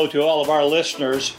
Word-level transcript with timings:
To 0.00 0.22
all 0.22 0.40
of 0.40 0.48
our 0.48 0.64
listeners 0.64 1.36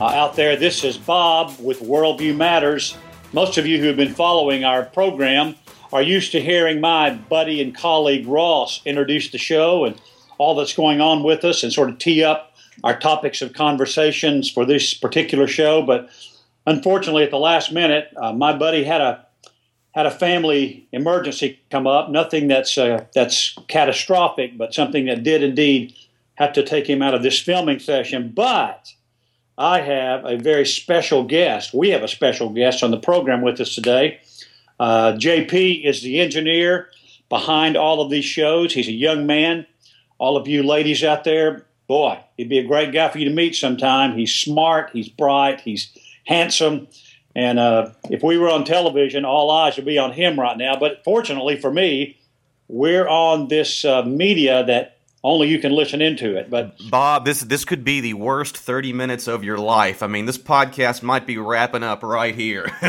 uh, 0.00 0.06
out 0.06 0.34
there. 0.34 0.56
This 0.56 0.82
is 0.82 0.98
Bob 0.98 1.54
with 1.60 1.78
Worldview 1.78 2.36
Matters. 2.36 2.98
Most 3.32 3.58
of 3.58 3.66
you 3.66 3.78
who 3.78 3.86
have 3.86 3.96
been 3.96 4.12
following 4.12 4.64
our 4.64 4.84
program 4.84 5.54
are 5.92 6.02
used 6.02 6.32
to 6.32 6.40
hearing 6.40 6.80
my 6.80 7.10
buddy 7.10 7.62
and 7.62 7.72
colleague 7.72 8.26
Ross 8.26 8.82
introduce 8.84 9.30
the 9.30 9.38
show 9.38 9.84
and 9.84 10.02
all 10.38 10.56
that's 10.56 10.74
going 10.74 11.00
on 11.00 11.22
with 11.22 11.44
us 11.44 11.62
and 11.62 11.72
sort 11.72 11.90
of 11.90 11.98
tee 11.98 12.24
up 12.24 12.56
our 12.82 12.98
topics 12.98 13.40
of 13.40 13.52
conversations 13.52 14.50
for 14.50 14.66
this 14.66 14.94
particular 14.94 15.46
show. 15.46 15.80
But 15.80 16.10
unfortunately, 16.66 17.22
at 17.22 17.30
the 17.30 17.38
last 17.38 17.70
minute, 17.70 18.12
uh, 18.16 18.32
my 18.32 18.52
buddy 18.52 18.82
had 18.82 19.00
a 19.00 19.24
had 19.92 20.06
a 20.06 20.10
family 20.10 20.88
emergency 20.90 21.60
come 21.70 21.86
up. 21.86 22.10
Nothing 22.10 22.48
that's 22.48 22.76
uh, 22.76 23.04
that's 23.14 23.56
catastrophic, 23.68 24.58
but 24.58 24.74
something 24.74 25.06
that 25.06 25.22
did 25.22 25.44
indeed 25.44 25.94
have 26.34 26.52
to 26.54 26.64
take 26.64 26.88
him 26.88 27.02
out 27.02 27.14
of 27.14 27.22
this 27.22 27.38
filming 27.38 27.78
session. 27.78 28.32
But 28.34 28.92
I 29.58 29.80
have 29.80 30.24
a 30.24 30.36
very 30.36 30.66
special 30.66 31.24
guest. 31.24 31.74
We 31.74 31.90
have 31.90 32.02
a 32.02 32.08
special 32.08 32.48
guest 32.48 32.82
on 32.82 32.90
the 32.90 32.98
program 32.98 33.42
with 33.42 33.60
us 33.60 33.74
today. 33.74 34.20
Uh, 34.80 35.12
JP 35.12 35.84
is 35.84 36.02
the 36.02 36.20
engineer 36.20 36.88
behind 37.28 37.76
all 37.76 38.00
of 38.00 38.10
these 38.10 38.24
shows. 38.24 38.72
He's 38.72 38.88
a 38.88 38.92
young 38.92 39.26
man. 39.26 39.66
All 40.18 40.36
of 40.36 40.48
you 40.48 40.62
ladies 40.62 41.04
out 41.04 41.24
there, 41.24 41.66
boy, 41.86 42.18
he'd 42.36 42.48
be 42.48 42.58
a 42.58 42.66
great 42.66 42.92
guy 42.92 43.08
for 43.08 43.18
you 43.18 43.24
to 43.26 43.34
meet 43.34 43.54
sometime. 43.54 44.16
He's 44.16 44.32
smart, 44.32 44.90
he's 44.92 45.08
bright, 45.08 45.60
he's 45.60 45.90
handsome. 46.26 46.88
And 47.34 47.58
uh, 47.58 47.90
if 48.10 48.22
we 48.22 48.36
were 48.36 48.50
on 48.50 48.64
television, 48.64 49.24
all 49.24 49.50
eyes 49.50 49.76
would 49.76 49.84
be 49.84 49.98
on 49.98 50.12
him 50.12 50.38
right 50.38 50.56
now. 50.56 50.76
But 50.78 51.02
fortunately 51.04 51.60
for 51.60 51.72
me, 51.72 52.18
we're 52.68 53.08
on 53.08 53.48
this 53.48 53.84
uh, 53.84 54.02
media 54.02 54.64
that 54.64 54.91
only 55.24 55.48
you 55.48 55.58
can 55.58 55.72
listen 55.72 56.02
into 56.02 56.36
it. 56.36 56.50
But 56.50 56.74
Bob, 56.90 57.24
this 57.24 57.42
this 57.42 57.64
could 57.64 57.84
be 57.84 58.00
the 58.00 58.14
worst 58.14 58.56
thirty 58.56 58.92
minutes 58.92 59.28
of 59.28 59.44
your 59.44 59.58
life. 59.58 60.02
I 60.02 60.06
mean, 60.06 60.26
this 60.26 60.38
podcast 60.38 61.02
might 61.02 61.26
be 61.26 61.38
wrapping 61.38 61.82
up 61.82 62.02
right 62.02 62.34
here. 62.34 62.64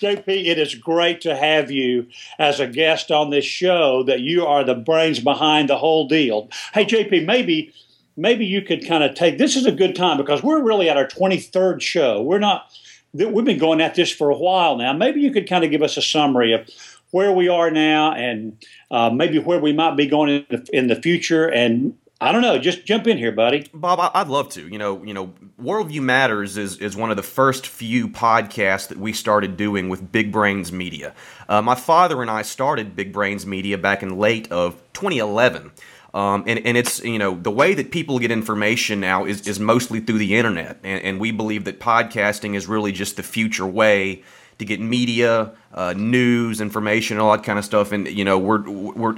JP, 0.00 0.26
it 0.26 0.58
is 0.58 0.74
great 0.74 1.20
to 1.22 1.36
have 1.36 1.70
you 1.70 2.08
as 2.38 2.58
a 2.58 2.66
guest 2.66 3.10
on 3.10 3.30
this 3.30 3.44
show. 3.44 4.02
That 4.02 4.20
you 4.20 4.46
are 4.46 4.64
the 4.64 4.74
brains 4.74 5.20
behind 5.20 5.68
the 5.68 5.78
whole 5.78 6.08
deal. 6.08 6.48
Hey, 6.74 6.84
JP, 6.84 7.24
maybe 7.24 7.72
maybe 8.16 8.44
you 8.44 8.62
could 8.62 8.86
kind 8.86 9.04
of 9.04 9.14
take 9.14 9.38
this 9.38 9.56
is 9.56 9.66
a 9.66 9.72
good 9.72 9.94
time 9.94 10.16
because 10.16 10.42
we're 10.42 10.62
really 10.62 10.88
at 10.88 10.96
our 10.96 11.06
twenty 11.06 11.38
third 11.38 11.82
show. 11.82 12.22
We're 12.22 12.38
not. 12.38 12.66
We've 13.12 13.46
been 13.46 13.58
going 13.58 13.80
at 13.80 13.94
this 13.94 14.10
for 14.12 14.28
a 14.28 14.36
while 14.36 14.76
now. 14.76 14.92
Maybe 14.92 15.20
you 15.20 15.30
could 15.30 15.48
kind 15.48 15.64
of 15.64 15.70
give 15.70 15.80
us 15.80 15.96
a 15.96 16.02
summary 16.02 16.52
of 16.52 16.68
where 17.16 17.32
we 17.32 17.48
are 17.48 17.70
now 17.70 18.12
and 18.12 18.62
uh, 18.90 19.08
maybe 19.08 19.38
where 19.38 19.58
we 19.58 19.72
might 19.72 19.96
be 19.96 20.06
going 20.06 20.28
in 20.28 20.46
the, 20.50 20.68
in 20.74 20.86
the 20.88 20.96
future. 20.96 21.50
And 21.50 21.96
I 22.20 22.30
don't 22.30 22.42
know. 22.42 22.58
Just 22.58 22.84
jump 22.84 23.06
in 23.06 23.16
here, 23.16 23.32
buddy. 23.32 23.70
Bob, 23.72 24.10
I'd 24.14 24.28
love 24.28 24.50
to. 24.50 24.68
You 24.68 24.76
know, 24.76 25.02
you 25.02 25.14
know, 25.14 25.32
Worldview 25.58 26.02
Matters 26.02 26.58
is 26.58 26.76
is 26.76 26.94
one 26.94 27.10
of 27.10 27.16
the 27.16 27.22
first 27.22 27.66
few 27.66 28.06
podcasts 28.06 28.88
that 28.88 28.98
we 28.98 29.14
started 29.14 29.56
doing 29.56 29.88
with 29.88 30.12
Big 30.12 30.30
Brains 30.30 30.70
Media. 30.70 31.14
Uh, 31.48 31.62
my 31.62 31.74
father 31.74 32.20
and 32.20 32.30
I 32.30 32.42
started 32.42 32.94
Big 32.94 33.14
Brains 33.14 33.46
Media 33.46 33.78
back 33.78 34.02
in 34.02 34.18
late 34.18 34.52
of 34.52 34.74
2011. 34.92 35.72
Um, 36.12 36.44
and, 36.46 36.66
and 36.66 36.76
it's 36.76 37.02
you 37.02 37.18
know 37.18 37.34
the 37.34 37.50
way 37.50 37.72
that 37.72 37.90
people 37.90 38.18
get 38.18 38.30
information 38.30 39.00
now 39.00 39.24
is, 39.24 39.48
is 39.48 39.58
mostly 39.58 40.00
through 40.00 40.18
the 40.18 40.36
internet 40.36 40.78
and, 40.82 41.02
and 41.02 41.20
we 41.20 41.30
believe 41.30 41.64
that 41.64 41.80
podcasting 41.80 42.54
is 42.54 42.66
really 42.66 42.92
just 42.92 43.16
the 43.16 43.22
future 43.22 43.66
way 43.66 44.22
to 44.58 44.64
get 44.64 44.80
media, 44.80 45.52
uh, 45.74 45.94
news, 45.96 46.60
information, 46.60 47.18
all 47.18 47.32
that 47.32 47.44
kind 47.44 47.58
of 47.58 47.64
stuff. 47.64 47.92
And 47.92 48.06
you 48.08 48.24
know, 48.24 48.38
we're 48.38 48.68
we're 48.68 49.16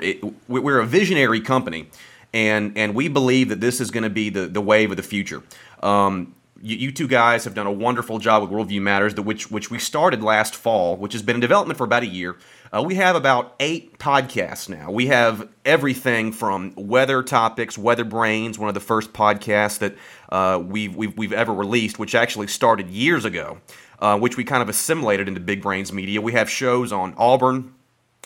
we're 0.49 0.81
a 0.81 0.87
visionary 0.87 1.41
company, 1.41 1.89
and 2.33 2.77
and 2.77 2.95
we 2.95 3.09
believe 3.09 3.49
that 3.49 3.61
this 3.61 3.81
is 3.81 3.91
going 3.91 4.05
to 4.05 4.11
be 4.11 4.31
the 4.31 4.47
the 4.47 4.61
wave 4.61 4.91
of 4.91 4.97
the 4.97 5.03
future. 5.03 5.43
Um, 5.83 6.35
you, 6.61 6.77
you, 6.77 6.93
two 6.93 7.07
guys 7.07 7.45
have 7.45 7.55
done 7.55 7.69
a 7.69 7.73
wonderful 7.73 8.19
job 8.19 8.43
with 8.43 8.51
Worldview 8.51 8.81
Matters, 8.83 9.15
which 9.15 9.51
which 9.51 9.71
we 9.71 9.79
started 9.79 10.23
last 10.23 10.57
fall, 10.57 10.97
which 10.97 11.13
has 11.13 11.23
been 11.23 11.37
in 11.37 11.41
development 11.41 11.79
for 11.79 11.85
about 11.85 12.03
a 12.03 12.07
year. 12.07 12.37
Uh, 12.73 12.83
we 12.83 12.97
have 12.97 13.17
about 13.17 13.55
eight 13.61 13.99
podcasts 13.99 14.69
now. 14.69 14.91
We 14.91 15.07
have 15.07 15.49
everything 15.65 16.33
from 16.33 16.75
weather 16.77 17.23
topics, 17.23 17.79
Weather 17.79 18.05
Brains, 18.05 18.59
one 18.59 18.69
of 18.69 18.75
the 18.75 18.81
first 18.81 19.13
podcasts 19.13 19.79
that 19.79 19.97
uh, 20.29 20.63
we've, 20.63 20.95
we've, 20.95 21.17
we've 21.17 21.33
ever 21.33 21.55
released, 21.55 21.99
which 21.99 22.15
actually 22.15 22.49
started 22.49 22.91
years 22.91 23.25
ago 23.25 23.59
uh, 23.99 24.19
which 24.19 24.37
we 24.37 24.45
kind 24.45 24.63
of 24.63 24.69
assimilated 24.69 25.29
into 25.29 25.41
Big 25.41 25.63
Brains 25.63 25.93
Media. 25.93 26.21
We 26.21 26.33
have 26.33 26.49
shows 26.51 26.93
on 26.93 27.15
Auburn, 27.17 27.75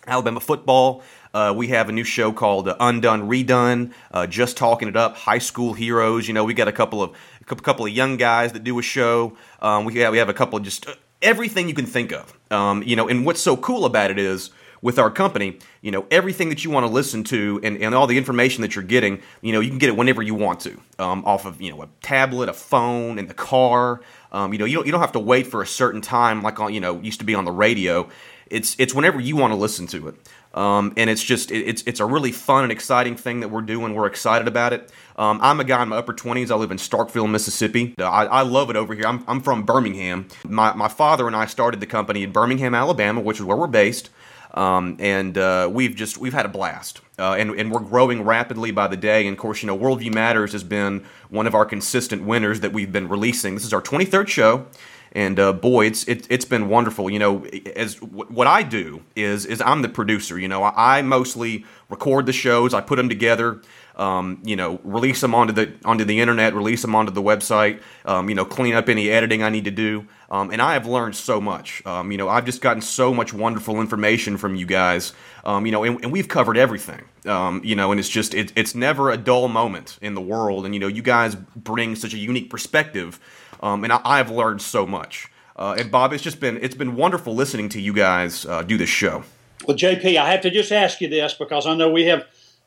Alabama 0.07 0.41
football. 0.41 1.03
Uh, 1.35 1.53
we 1.57 1.69
have 1.69 1.89
a 1.89 1.93
new 1.93 2.05
show 2.05 2.33
called 2.33 2.69
uh, 2.69 2.77
Undone 2.79 3.29
Redone, 3.29 3.93
uh, 4.13 4.27
just 4.27 4.57
talking 4.57 4.89
it 4.89 4.97
up. 4.97 5.17
High 5.17 5.39
school 5.39 5.73
heroes. 5.73 6.29
You 6.29 6.35
know, 6.35 6.45
we 6.45 6.55
got 6.55 6.69
a 6.69 6.73
couple 6.73 7.03
of 7.03 7.17
a 7.41 7.45
couple 7.55 7.87
of 7.87 7.93
young 7.93 8.17
guys 8.17 8.53
that 8.53 8.65
do 8.65 8.79
a 8.79 8.83
show. 8.83 9.37
Um, 9.61 9.85
we 9.85 9.99
have 9.99 10.13
we 10.13 10.19
have 10.19 10.29
a 10.29 10.35
couple 10.35 10.59
of 10.59 10.65
just 10.65 10.87
uh, 10.87 10.95
everything 11.23 11.69
you 11.69 11.75
can 11.75 11.87
think 11.87 12.13
of. 12.13 12.39
Um, 12.51 12.83
you 12.83 12.97
know, 12.97 13.09
and 13.09 13.25
what's 13.25 13.41
so 13.41 13.57
cool 13.57 13.85
about 13.87 14.11
it 14.11 14.19
is 14.19 14.51
with 14.83 14.99
our 14.99 15.11
company, 15.11 15.59
you 15.81 15.93
know, 15.93 16.05
everything 16.11 16.49
that 16.49 16.65
you 16.65 16.71
want 16.71 16.85
to 16.85 16.93
listen 16.93 17.23
to 17.23 17.61
and, 17.63 17.81
and 17.81 17.95
all 17.95 18.09
the 18.09 18.19
information 18.19 18.63
that 18.63 18.75
you're 18.75 18.85
getting, 18.85 19.23
you 19.41 19.53
know, 19.53 19.61
you 19.61 19.71
can 19.71 19.79
get 19.79 19.89
it 19.89 19.97
whenever 19.97 20.21
you 20.21 20.35
want 20.35 20.59
to 20.61 20.79
um, 20.99 21.25
off 21.25 21.47
of, 21.47 21.63
you 21.63 21.71
know, 21.71 21.83
a 21.83 21.89
tablet, 22.03 22.49
a 22.49 22.53
phone, 22.53 23.19
in 23.19 23.29
the 23.29 23.35
car. 23.35 24.01
Um, 24.33 24.53
you 24.53 24.59
know, 24.59 24.65
you 24.65 24.77
don't, 24.77 24.87
you 24.87 24.93
don't 24.93 25.01
have 25.01 25.13
to 25.13 25.21
wait 25.21 25.47
for 25.47 25.63
a 25.63 25.67
certain 25.67 26.01
time 26.01 26.43
like 26.43 26.59
on, 26.59 26.75
you 26.75 26.81
know, 26.81 27.01
used 27.01 27.21
to 27.21 27.27
be 27.27 27.35
on 27.35 27.45
the 27.45 27.53
radio. 27.53 28.09
It's, 28.51 28.75
it's 28.79 28.95
whenever 28.95 29.21
you 29.21 29.37
want 29.37 29.53
to 29.53 29.57
listen 29.57 29.87
to 29.89 30.09
it. 30.09 30.17
Um, 30.55 30.93
and 30.97 31.09
it's 31.09 31.23
just 31.23 31.51
it, 31.51 31.67
it's 31.67 31.83
it's 31.87 32.01
a 32.01 32.05
really 32.05 32.33
fun 32.33 32.65
and 32.65 32.73
exciting 32.73 33.17
thing 33.17 33.41
that 33.41 33.49
we're 33.49 33.63
doing. 33.63 33.95
We're 33.95 34.07
excited 34.07 34.47
about 34.47 34.73
it. 34.73 34.91
Um, 35.17 35.39
I'm 35.43 35.61
a 35.61 35.65
guy 35.65 35.83
in 35.83 35.89
my 35.89 35.97
upper 35.97 36.13
20s. 36.13 36.51
I 36.51 36.57
live 36.57 36.71
in 36.71 36.77
Starkville, 36.77 37.31
Mississippi. 37.31 37.95
I, 37.99 38.27
I 38.27 38.43
love 38.43 38.71
it 38.71 38.77
over 38.77 38.95
here. 38.95 39.07
I'm, 39.07 39.25
I'm 39.27 39.41
from 39.41 39.63
Birmingham. 39.65 40.29
My, 40.45 40.75
my 40.75 40.89
father 40.89 41.27
and 41.27 41.37
I 41.37 41.47
started 41.47 41.81
the 41.81 41.87
company 41.87 42.23
in 42.23 42.33
Birmingham, 42.33 42.75
Alabama, 42.75 43.21
which 43.21 43.39
is 43.39 43.45
where 43.45 43.57
we're 43.57 43.67
based. 43.67 44.11
Um, 44.55 44.97
and 45.01 45.39
uh, 45.39 45.69
we've 45.73 45.95
just 45.95 46.19
we've 46.19 46.35
had 46.35 46.45
a 46.45 46.49
blast, 46.49 47.01
uh, 47.19 47.37
and 47.39 47.51
and 47.53 47.73
we're 47.73 47.81
growing 47.81 48.23
rapidly 48.23 48.71
by 48.71 48.87
the 48.87 48.97
day. 48.97 49.27
And 49.27 49.35
of 49.35 49.39
course, 49.41 49.63
you 49.63 49.67
know, 49.67 49.79
Worldview 49.79 50.13
Matters 50.13 50.53
has 50.53 50.63
been 50.63 51.05
one 51.31 51.47
of 51.47 51.55
our 51.55 51.65
consistent 51.65 52.25
winners 52.25 52.61
that 52.61 52.73
we've 52.73 52.93
been 52.93 53.09
releasing. 53.09 53.55
This 53.55 53.65
is 53.65 53.73
our 53.73 53.81
23rd 53.81 54.29
show, 54.29 54.67
and 55.13 55.39
uh, 55.39 55.53
boy, 55.53 55.87
it's 55.87 56.05
it, 56.09 56.27
has 56.31 56.45
been 56.45 56.69
wonderful. 56.69 57.11
You 57.11 57.19
know, 57.19 57.45
as 57.77 57.97
w- 57.97 58.25
what 58.27 58.47
I 58.47 58.63
do 58.63 59.03
is 59.15 59.47
is 59.47 59.61
I'm 59.61 59.83
the 59.83 59.89
producer. 59.89 60.39
You 60.39 60.49
know, 60.49 60.63
I, 60.63 60.99
I 60.99 61.03
mostly 61.03 61.65
record 61.89 62.27
the 62.27 62.33
shows, 62.33 62.75
I 62.75 62.81
put 62.81 62.97
them 62.97 63.09
together 63.09 63.61
um, 63.97 64.41
you 64.45 64.57
know, 64.57 64.81
release 64.85 65.21
them 65.21 65.35
onto 65.35 65.53
the 65.53 65.73
onto 65.85 66.05
the 66.05 66.21
internet, 66.21 66.55
release 66.55 66.83
them 66.83 66.95
onto 66.95 67.13
the 67.13 67.23
website, 67.23 67.81
um, 68.05 68.29
you 68.29 68.35
know, 68.35 68.45
clean 68.45 68.75
up 68.75 68.89
any 68.89 69.11
editing 69.11 69.43
I 69.43 69.51
need 69.51 69.65
to 69.65 69.71
do. 69.71 70.07
Um, 70.31 70.51
and 70.51 70.63
I 70.63 70.73
have 70.73 70.87
learned 70.87 71.15
so 71.15 71.43
much. 71.43 71.85
Um, 71.85 72.11
you 72.11 72.17
know, 72.17 72.29
I've 72.29 72.47
just 72.47 72.63
gotten 72.63 72.81
so 72.81 73.13
much 73.13 73.35
wonderful 73.35 73.81
information 73.81 74.39
from 74.39 74.55
you 74.55 74.65
guys. 74.65 75.13
Um, 75.45 75.67
you 75.67 75.73
know, 75.73 75.85
and, 75.85 76.03
and, 76.03 76.11
we've 76.11 76.29
covered 76.29 76.57
everything. 76.57 77.05
Um, 77.27 77.61
you 77.65 77.77
know, 77.77 77.91
and 77.91 78.01
it's 78.01 78.09
just 78.09 78.33
it, 78.33 78.51
it's 78.57 78.75
never 78.75 79.11
a 79.11 79.19
dull 79.19 79.49
moment 79.49 79.99
in 80.01 80.15
the 80.15 80.23
world. 80.23 80.65
And 80.65 80.75
you 80.75 80.81
know, 80.81 80.87
you 80.87 81.03
guys 81.03 81.35
bring 81.35 81.97
such 81.97 82.15
a 82.15 82.19
unique 82.19 82.49
perspective, 82.49 83.21
and 83.63 83.93
I, 83.93 84.19
have 84.19 84.31
learned 84.31 84.63
so 84.63 84.87
much. 84.87 85.29
Uh, 85.57 85.77
and 85.79 85.91
Bob, 85.91 86.13
it's 86.13 86.23
just 86.23 86.41
been 86.41 86.59
it's 86.63 86.75
been 86.75 86.97
wonderful 86.97 87.35
listening 87.35 87.69
to 87.71 87.81
you 87.81 87.93
guys 87.93 88.45
uh, 88.47 88.63
do 88.63 88.77
this 88.77 88.89
show. 88.89 89.25
Well, 89.67 89.77
JP, 89.77 90.17
I 90.17 90.31
have 90.33 90.41
to 90.43 90.51
just 90.51 90.73
ask 90.73 91.01
you 91.01 91.09
this 91.09 91.35
because 91.35 91.67
I 91.67 91.75
know 91.75 91.91
we 91.91 92.05
have 92.07 92.27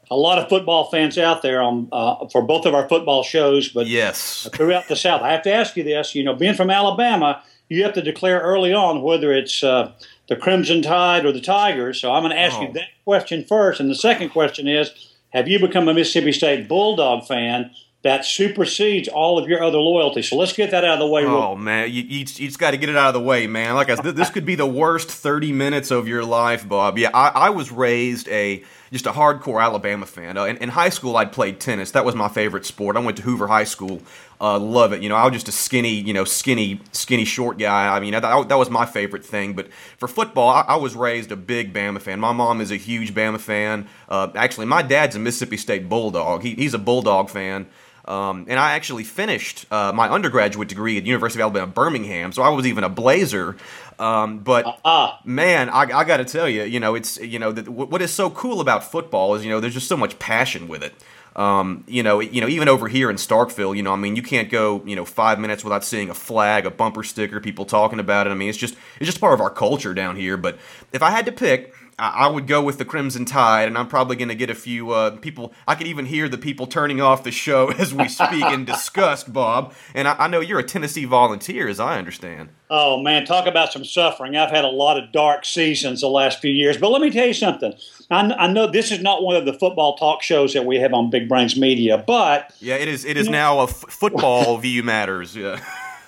a 0.10 0.16
lot 0.16 0.38
of 0.38 0.48
football 0.50 0.86
fans 0.86 1.18
out 1.18 1.42
there 1.42 1.62
on 1.62 1.90
uh, 1.92 2.28
for 2.28 2.42
both 2.42 2.66
of 2.66 2.74
our 2.74 2.88
football 2.88 3.24
shows, 3.24 3.70
but 3.70 3.88
yes, 3.88 4.48
throughout 4.54 4.88
the 4.88 4.96
South. 4.96 5.22
I 5.22 5.32
have 5.32 5.42
to 5.44 5.54
ask 5.54 5.76
you 5.76 5.84
this: 5.84 6.16
you 6.16 6.24
know, 6.24 6.36
being 6.36 6.54
from 6.54 6.70
Alabama, 6.70 7.44
you 7.70 7.84
have 7.84 7.94
to 7.94 8.02
declare 8.02 8.40
early 8.40 8.74
on 8.74 9.02
whether 9.02 9.34
it's 9.34 9.64
uh, 9.64 9.92
the 10.30 10.36
Crimson 10.36 10.82
Tide 10.82 11.26
or 11.26 11.32
the 11.32 11.42
Tigers. 11.42 12.00
So 12.00 12.12
I'm 12.12 12.22
going 12.22 12.36
to 12.36 12.40
ask 12.40 12.58
oh. 12.58 12.64
you 12.64 12.74
that 12.74 12.90
question 13.04 13.44
first, 13.44 13.80
and 13.80 13.90
the 13.90 13.96
second 13.96 14.30
question 14.30 14.68
is: 14.68 14.92
Have 15.34 15.48
you 15.48 15.60
become 15.60 15.88
a 15.88 15.94
Mississippi 15.94 16.32
State 16.32 16.68
Bulldog 16.68 17.26
fan? 17.26 17.72
That 18.06 18.24
supersedes 18.24 19.08
all 19.08 19.40
of 19.40 19.50
your 19.50 19.64
other 19.64 19.80
loyalties. 19.80 20.30
So 20.30 20.38
let's 20.38 20.54
get 20.54 20.70
that 20.70 20.86
out 20.86 20.94
of 20.94 21.00
the 21.00 21.08
way. 21.08 21.26
Oh 21.26 21.56
man, 21.56 21.90
you, 21.90 22.04
you, 22.04 22.24
just 22.24 22.60
got 22.60 22.70
to 22.70 22.78
get 22.78 22.88
it 22.88 22.96
out 22.96 23.08
of 23.08 23.16
the 23.16 23.20
way, 23.20 23.48
man. 23.48 23.74
Like 23.74 23.90
I, 23.90 23.96
this 23.96 24.30
could 24.30 24.46
be 24.46 24.54
the 24.54 24.68
worst 24.68 25.10
thirty 25.10 25.52
minutes 25.52 25.90
of 25.90 26.08
your 26.08 26.24
life, 26.24 26.70
Bob. 26.70 27.00
Yeah, 27.00 27.10
I, 27.16 27.30
I 27.30 27.50
was 27.50 27.72
raised 27.72 28.30
a 28.30 28.64
just 28.92 29.08
a 29.08 29.12
hardcore 29.12 29.60
Alabama 29.60 30.06
fan. 30.06 30.38
Uh, 30.38 30.44
in, 30.46 30.58
in, 30.58 30.70
high 30.70 30.90
school, 30.90 31.18
I'd 31.18 31.32
played 31.32 31.60
tennis. 31.60 31.90
That 31.92 32.06
was 32.06 32.14
my 32.14 32.28
favorite 32.28 32.68
sport. 32.68 32.96
I 32.96 33.00
went 33.00 33.18
to 33.18 33.24
Hoover 33.24 33.48
High 33.48 33.64
School. 33.64 34.04
Uh, 34.40 34.60
love 34.60 34.94
it. 34.94 35.02
You 35.02 35.10
know, 35.10 35.16
I 35.16 35.24
was 35.24 35.34
just 35.34 35.48
a 35.48 35.52
skinny, 35.52 35.96
you 35.96 36.14
know, 36.14 36.26
skinny, 36.26 36.82
skinny, 36.92 37.26
short 37.26 37.58
guy. 37.58 37.96
I 37.96 38.00
mean, 38.00 38.12
that, 38.12 38.22
that 38.22 38.56
was 38.56 38.70
my 38.70 38.86
favorite 38.86 39.26
thing. 39.26 39.54
But 39.54 39.74
for 39.98 40.08
football, 40.08 40.50
I, 40.50 40.62
I, 40.68 40.76
was 40.76 40.96
raised 40.96 41.32
a 41.32 41.36
big 41.36 41.74
Bama 41.74 42.00
fan. 42.00 42.20
My 42.20 42.34
mom 42.34 42.62
is 42.62 42.70
a 42.70 42.76
huge 42.76 43.16
Bama 43.16 43.40
fan. 43.40 43.88
Uh, 44.08 44.30
actually, 44.36 44.68
my 44.68 44.84
dad's 44.84 45.16
a 45.16 45.20
Mississippi 45.20 45.58
State 45.58 45.90
Bulldog. 45.90 46.44
He, 46.44 46.54
he's 46.54 46.76
a 46.76 46.80
Bulldog 46.80 47.32
fan. 47.32 47.66
Um, 48.08 48.46
and 48.48 48.60
I 48.60 48.74
actually 48.74 49.04
finished 49.04 49.66
uh, 49.72 49.92
my 49.94 50.10
undergraduate 50.10 50.68
degree 50.68 50.98
at 50.98 51.04
the 51.04 51.10
University 51.10 51.42
of 51.42 51.46
Alabama, 51.46 51.72
Birmingham. 51.72 52.32
So 52.32 52.44
I 52.44 52.50
was 52.50 52.68
even 52.68 52.84
a 52.84 52.90
Blazer. 52.90 53.58
Um, 53.98 54.40
but 54.40 54.66
uh-uh. 54.66 55.18
man, 55.24 55.70
I, 55.70 55.82
I 55.82 56.04
got 56.04 56.18
to 56.18 56.26
tell 56.26 56.48
you, 56.48 56.64
you 56.64 56.80
know, 56.80 56.96
it's 56.96 57.18
you 57.18 57.40
know, 57.40 57.52
the, 57.52 57.72
what 57.72 58.02
is 58.02 58.14
so 58.14 58.30
cool 58.30 58.62
about 58.62 58.84
football 58.84 59.36
is 59.36 59.44
you 59.44 59.50
know, 59.50 59.60
there's 59.60 59.74
just 59.74 59.88
so 59.88 59.98
much 59.98 60.20
passion 60.20 60.68
with 60.68 60.84
it. 60.84 60.94
Um, 61.36 61.84
you 61.86 62.02
know, 62.02 62.22
you 62.22 62.40
know, 62.40 62.48
even 62.48 62.70
over 62.70 62.88
here 62.88 63.10
in 63.10 63.18
Starkville, 63.18 63.76
you 63.76 63.84
know, 63.84 63.92
I 63.92 63.98
mean, 63.98 64.16
you 64.16 64.22
can't 64.22 64.50
go, 64.50 64.82
you 64.86 64.96
know, 64.96 65.04
five 65.04 65.38
minutes 65.38 65.66
without 65.66 65.84
seeing 65.84 66.10
a 66.10 66.14
flag, 66.14 66.66
a 66.66 66.72
bumper 66.72 67.04
sticker, 67.04 67.42
people 67.42 67.66
talking 67.66 68.00
about 68.00 68.26
it. 68.26 68.30
I 68.30 68.36
mean, 68.36 68.48
it's 68.48 68.58
just 68.58 68.76
it's 69.00 69.06
just 69.06 69.20
part 69.20 69.34
of 69.34 69.42
our 69.42 69.50
culture 69.50 69.94
down 69.94 70.16
here. 70.16 70.38
But 70.38 70.58
if 70.94 71.04
I 71.04 71.10
had 71.10 71.26
to 71.26 71.34
pick, 71.34 71.75
I 71.98 72.28
would 72.28 72.46
go 72.46 72.62
with 72.62 72.78
the 72.78 72.84
Crimson 72.84 73.24
Tide, 73.24 73.70
and 73.70 73.78
I'm 73.78 73.88
probably 73.88 74.18
going 74.18 74.28
to 74.28 74.36
get 74.36 74.50
a 74.50 74.56
few 74.56 74.92
uh, 74.92 75.12
people. 75.18 75.54
I 75.66 75.76
could 75.76 75.88
even 75.88 76.06
hear 76.06 76.28
the 76.28 76.38
people 76.38 76.68
turning 76.68 77.00
off 77.00 77.24
the 77.24 77.32
show 77.32 77.70
as 77.78 77.94
we 77.94 78.10
speak 78.10 78.44
in 78.44 78.66
disgust, 78.66 79.32
Bob. 79.32 79.74
And 79.94 80.08
I, 80.08 80.16
I, 80.20 80.28
know 80.28 80.42
you're 80.42 80.60
a 80.60 80.64
Tennessee 80.64 81.06
volunteer, 81.06 81.70
as 81.70 81.80
I 81.80 81.98
understand. 81.98 82.50
Oh, 82.70 83.02
man, 83.02 83.26
talk 83.26 83.48
about 83.48 83.72
some 83.72 83.86
suffering. 83.86 84.36
I've 84.36 84.50
had 84.50 84.66
a 84.66 84.70
lot 84.70 85.02
of 85.02 85.14
dark 85.14 85.46
seasons 85.46 86.02
the 86.02 86.10
last 86.10 86.42
few 86.42 86.52
years. 86.52 86.78
But 86.78 86.90
let 86.90 87.02
me 87.02 87.12
tell 87.12 87.28
you 87.28 87.34
something. 87.34 87.74
I, 88.12 88.30
I 88.34 88.48
know 88.48 88.68
this 88.68 88.92
is 88.92 89.02
not 89.02 89.24
one 89.24 89.38
of 89.38 89.46
the 89.46 89.54
football 89.54 89.96
talk 89.96 90.22
shows 90.22 90.54
that 90.54 90.66
we 90.66 90.78
have 90.78 90.94
on 90.94 91.10
Big 91.10 91.30
Brains 91.30 91.58
Media, 91.58 91.98
but. 91.98 92.54
Yeah, 92.60 92.76
it 92.76 92.90
is, 92.90 93.06
it 93.06 93.16
is 93.16 93.30
now 93.30 93.60
a 93.60 93.64
f- 93.64 93.86
football 93.88 94.58
view 94.60 94.84
matters. 94.84 95.34
Yeah. 95.34 95.62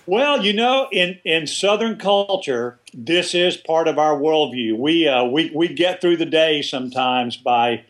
Well, 0.07 0.41
you 0.41 0.53
know, 0.53 0.87
in, 0.89 1.19
in 1.25 1.47
Southern 1.47 1.97
culture, 1.97 2.79
this 2.93 3.35
is 3.35 3.57
part 3.57 3.89
of 3.89 3.99
our 3.99 4.17
worldview. 4.17 4.77
We, 4.77 5.05
uh, 5.05 5.25
we, 5.25 5.51
we 5.53 5.67
get 5.67 5.99
through 5.99 6.15
the 6.15 6.25
day 6.25 6.61
sometimes 6.61 7.35
by, 7.35 7.83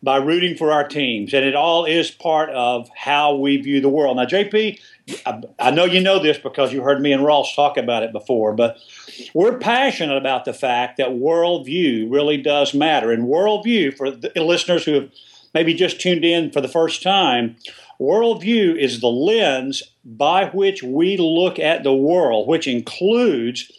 by 0.00 0.18
rooting 0.18 0.56
for 0.56 0.70
our 0.70 0.86
teams, 0.86 1.34
and 1.34 1.44
it 1.44 1.56
all 1.56 1.84
is 1.84 2.12
part 2.12 2.50
of 2.50 2.88
how 2.96 3.34
we 3.34 3.56
view 3.56 3.80
the 3.80 3.88
world. 3.88 4.18
Now, 4.18 4.26
JP, 4.26 4.78
I, 5.26 5.42
I 5.58 5.70
know 5.72 5.84
you 5.84 6.00
know 6.00 6.20
this 6.20 6.38
because 6.38 6.72
you 6.72 6.80
heard 6.80 7.00
me 7.00 7.12
and 7.12 7.24
Ross 7.24 7.52
talk 7.56 7.76
about 7.76 8.04
it 8.04 8.12
before, 8.12 8.54
but 8.54 8.78
we're 9.34 9.58
passionate 9.58 10.16
about 10.16 10.44
the 10.44 10.54
fact 10.54 10.96
that 10.98 11.08
worldview 11.08 12.08
really 12.08 12.36
does 12.36 12.72
matter. 12.72 13.10
And 13.10 13.24
worldview, 13.24 13.96
for 13.96 14.12
the 14.12 14.30
listeners 14.36 14.84
who 14.84 14.92
have 14.92 15.10
maybe 15.54 15.74
just 15.74 16.00
tuned 16.00 16.24
in 16.24 16.52
for 16.52 16.60
the 16.60 16.68
first 16.68 17.02
time, 17.02 17.56
Worldview 18.00 18.76
is 18.76 19.00
the 19.00 19.08
lens 19.08 19.82
by 20.04 20.46
which 20.46 20.82
we 20.82 21.16
look 21.16 21.58
at 21.58 21.82
the 21.82 21.94
world, 21.94 22.46
which 22.46 22.68
includes 22.68 23.70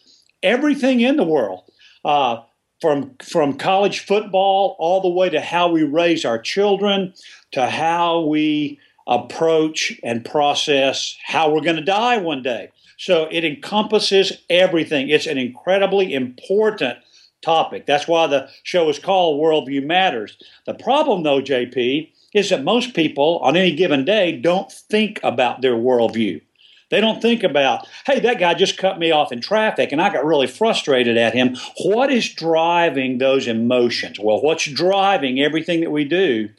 everything 0.43 0.99
in 0.99 1.15
the 1.15 1.23
world, 1.23 1.63
uh, 2.03 2.41
from 2.81 3.15
from 3.23 3.57
college 3.57 3.99
football 4.05 4.75
all 4.79 5.01
the 5.01 5.09
way 5.09 5.29
to 5.29 5.41
how 5.41 5.69
we 5.69 5.83
raise 5.83 6.25
our 6.25 6.39
children, 6.39 7.13
to 7.51 7.67
how 7.69 8.21
we 8.21 8.79
approach 9.07 9.99
and 10.03 10.23
process 10.23 11.17
how 11.25 11.51
we're 11.51 11.61
going 11.61 11.75
to 11.75 11.81
die 11.81 12.17
one 12.17 12.43
day. 12.43 12.69
So 12.97 13.27
it 13.31 13.43
encompasses 13.43 14.33
everything. 14.49 15.09
It's 15.09 15.25
an 15.25 15.37
incredibly 15.37 16.13
important 16.13 16.99
topic. 17.41 17.85
That's 17.85 18.07
why 18.07 18.27
the 18.27 18.49
show 18.63 18.89
is 18.89 18.99
called 18.99 19.41
Worldview 19.41 19.85
Matters. 19.85 20.37
The 20.65 20.73
problem, 20.73 21.23
though, 21.23 21.41
JP, 21.41 22.11
is 22.33 22.49
that 22.49 22.63
most 22.63 22.93
people 22.93 23.39
on 23.39 23.55
any 23.57 23.75
given 23.75 24.05
day 24.05 24.31
don't 24.31 24.71
think 24.71 25.19
about 25.23 25.61
their 25.61 25.75
worldview. 25.75 26.41
They 26.89 27.01
don't 27.01 27.21
think 27.21 27.43
about, 27.43 27.87
hey, 28.05 28.19
that 28.19 28.39
guy 28.39 28.55
just 28.55 28.77
cut 28.77 28.97
me 28.97 29.11
off 29.11 29.31
in 29.31 29.41
traffic 29.41 29.91
and 29.91 30.01
I 30.01 30.11
got 30.11 30.25
really 30.25 30.47
frustrated 30.47 31.17
at 31.17 31.33
him. 31.33 31.55
What 31.83 32.11
is 32.11 32.33
driving 32.33 33.17
those 33.19 33.47
emotions? 33.47 34.19
Well, 34.19 34.41
what's 34.41 34.65
driving 34.65 35.39
everything 35.39 35.81
that 35.81 35.91
we 35.91 36.03
do 36.03 36.49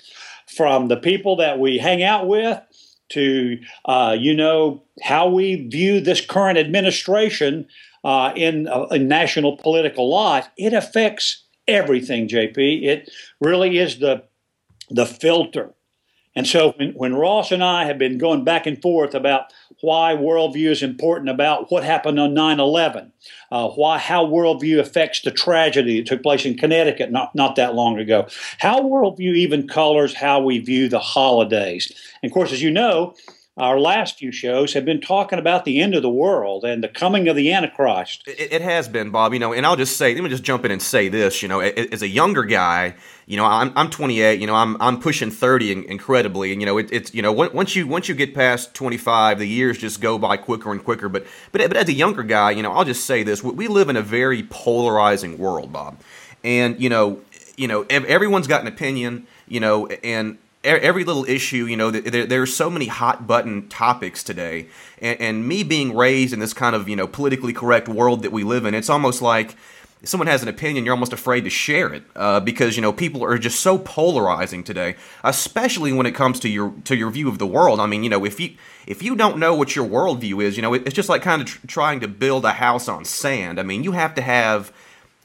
from 0.46 0.88
the 0.88 0.96
people 0.96 1.37
that 1.37 1.58
we 1.58 1.78
hang 1.78 2.02
out 2.02 2.28
with 2.28 2.61
to, 3.11 3.61
uh, 3.87 4.17
you 4.19 4.34
know, 4.34 4.84
how 5.02 5.28
we 5.28 5.69
view 5.69 6.00
this 6.00 6.25
current 6.25 6.58
administration 6.58 7.67
uh, 8.05 8.32
in, 8.37 8.69
uh, 8.69 8.84
in 8.93 9.08
national 9.08 9.56
political 9.56 10.08
life? 10.08 10.49
It 10.56 10.72
affects 10.72 11.44
everything, 11.67 12.28
JP. 12.28 12.84
It 12.84 13.11
really 13.40 13.78
is 13.78 13.99
the 13.99 14.22
the 14.90 15.06
filter. 15.06 15.75
And 16.37 16.46
so 16.46 16.72
when, 16.76 16.92
when, 16.92 17.14
Ross 17.14 17.50
and 17.50 17.62
I 17.62 17.87
have 17.87 17.98
been 17.98 18.16
going 18.16 18.44
back 18.44 18.66
and 18.66 18.81
forth 18.81 19.14
about 19.14 19.52
why 19.81 20.14
worldview 20.14 20.70
is 20.70 20.82
important, 20.82 21.28
about 21.28 21.72
what 21.72 21.82
happened 21.82 22.20
on 22.20 22.34
9 22.34 22.60
11, 22.60 23.12
uh, 23.50 23.69
why, 23.70 23.98
how 23.98 24.26
worldview 24.26 24.78
affects 24.78 25.22
the 25.22 25.32
tragedy 25.32 25.98
that 25.98 26.06
took 26.06 26.22
place 26.22 26.44
in 26.44 26.56
Connecticut 26.56 27.10
not, 27.10 27.34
not 27.34 27.56
that 27.56 27.75
long 27.75 27.98
ago, 27.98 28.28
how 28.58 28.81
worldview 28.81 29.34
even 29.34 29.66
colors 29.66 30.14
how 30.14 30.40
we 30.40 30.58
view 30.58 30.88
the 30.88 31.00
holidays. 31.00 31.93
And 32.22 32.31
of 32.31 32.34
course, 32.34 32.52
as 32.52 32.62
you 32.62 32.70
know, 32.70 33.14
our 33.56 33.79
last 33.79 34.19
few 34.19 34.32
shows 34.32 34.73
have 34.73 34.85
been 34.85 35.00
talking 35.00 35.38
about 35.38 35.64
the 35.64 35.81
end 35.81 35.94
of 35.94 36.02
the 36.02 36.11
world 36.11 36.64
and 36.64 36.82
the 36.82 36.88
coming 36.88 37.29
of 37.29 37.37
the 37.37 37.52
Antichrist. 37.52 38.23
It, 38.26 38.52
it, 38.52 38.62
has 38.62 38.88
been, 38.88 39.11
Bob. 39.11 39.35
You 39.35 39.38
know, 39.38 39.52
and 39.52 39.67
I'll 39.67 39.76
just 39.76 39.97
say, 39.97 40.14
let 40.14 40.23
me 40.23 40.31
just 40.31 40.44
jump 40.44 40.64
in 40.64 40.70
and 40.70 40.81
say 40.81 41.08
this. 41.08 41.43
You 41.43 41.49
know, 41.49 41.61
as 41.61 42.00
a 42.00 42.08
younger 42.08 42.44
guy, 42.44 42.94
you 43.26 43.37
know, 43.37 43.44
I'm, 43.44 43.73
I'm 43.76 43.91
28. 43.91 44.41
You 44.41 44.47
know, 44.47 44.55
I'm 44.55 44.81
I'm 44.81 45.00
pushing 45.00 45.31
30 45.31 45.88
incredibly, 45.88 46.52
and 46.52 46.62
you 46.62 46.67
know, 46.67 46.79
it, 46.79 46.91
it's 46.93 47.12
you 47.12 47.23
know, 47.23 47.32
once 47.32 47.76
you 47.76 47.87
once 47.87 48.08
you 48.08 48.14
get 48.14 48.35
past 48.35 48.73
25, 48.75 49.41
the 49.41 49.47
years 49.47 49.79
just 49.79 50.00
go 50.00 50.17
by 50.17 50.37
quicker 50.37 50.70
and 50.70 50.82
quicker. 50.82 51.08
But 51.08 51.26
but 51.53 51.61
but 51.69 51.76
as 51.76 51.88
a 51.88 51.93
younger 51.93 52.23
guy, 52.23 52.53
you 52.53 52.62
know, 52.62 52.73
I'll 52.73 52.85
just 52.85 53.05
say 53.05 53.23
this: 53.25 53.43
we 53.43 53.69
live 53.69 53.88
in 53.88 53.96
a 53.96 54.03
very 54.03 54.44
polarizing 54.44 55.38
world, 55.38 55.73
Bob, 55.73 55.99
and 56.44 56.81
you 56.81 56.88
know, 56.88 57.20
you 57.56 57.69
know, 57.69 57.85
everyone's 57.91 58.46
got 58.46 58.62
an 58.62 58.69
opinion. 58.69 59.26
You 59.49 59.58
know, 59.58 59.88
and 59.88 60.38
every 60.62 61.04
little 61.04 61.24
issue, 61.24 61.66
you 61.66 61.76
know, 61.76 61.90
there, 61.90 62.26
there, 62.26 62.42
are 62.42 62.46
so 62.46 62.68
many 62.68 62.86
hot 62.86 63.26
button 63.26 63.68
topics 63.68 64.22
today. 64.22 64.66
And, 65.00 65.20
and, 65.20 65.48
me 65.48 65.62
being 65.62 65.96
raised 65.96 66.32
in 66.32 66.40
this 66.40 66.52
kind 66.52 66.76
of, 66.76 66.88
you 66.88 66.96
know, 66.96 67.06
politically 67.06 67.52
correct 67.52 67.88
world 67.88 68.22
that 68.22 68.32
we 68.32 68.44
live 68.44 68.66
in, 68.66 68.74
it's 68.74 68.90
almost 68.90 69.22
like 69.22 69.56
if 70.02 70.08
someone 70.08 70.28
has 70.28 70.42
an 70.42 70.48
opinion, 70.48 70.84
you're 70.84 70.94
almost 70.94 71.12
afraid 71.12 71.42
to 71.44 71.50
share 71.50 71.92
it 71.92 72.02
uh, 72.16 72.40
because, 72.40 72.74
you 72.76 72.82
know, 72.82 72.92
people 72.92 73.22
are 73.22 73.36
just 73.38 73.60
so 73.60 73.78
polarizing 73.78 74.64
today, 74.64 74.96
especially 75.24 75.92
when 75.92 76.06
it 76.06 76.14
comes 76.14 76.40
to 76.40 76.48
your 76.48 76.72
to 76.84 76.96
your 76.96 77.10
view 77.10 77.28
of 77.28 77.38
the 77.38 77.46
world. 77.46 77.80
I 77.80 77.86
mean, 77.86 78.02
you 78.02 78.08
know, 78.08 78.24
if 78.24 78.40
you 78.40 78.54
if 78.86 79.02
you 79.02 79.14
don't 79.14 79.38
know 79.38 79.54
what 79.54 79.76
your 79.76 79.86
worldview 79.86 80.42
is, 80.42 80.56
you 80.56 80.62
know, 80.62 80.72
it's 80.72 80.94
just 80.94 81.10
like 81.10 81.22
kind 81.22 81.42
of 81.42 81.48
tr- 81.48 81.66
trying 81.66 82.00
to 82.00 82.08
build 82.08 82.46
a 82.46 82.52
house 82.52 82.88
on 82.88 83.04
sand. 83.04 83.60
I 83.60 83.62
mean, 83.62 83.84
you 83.84 83.92
have 83.92 84.14
to 84.14 84.22
have 84.22 84.72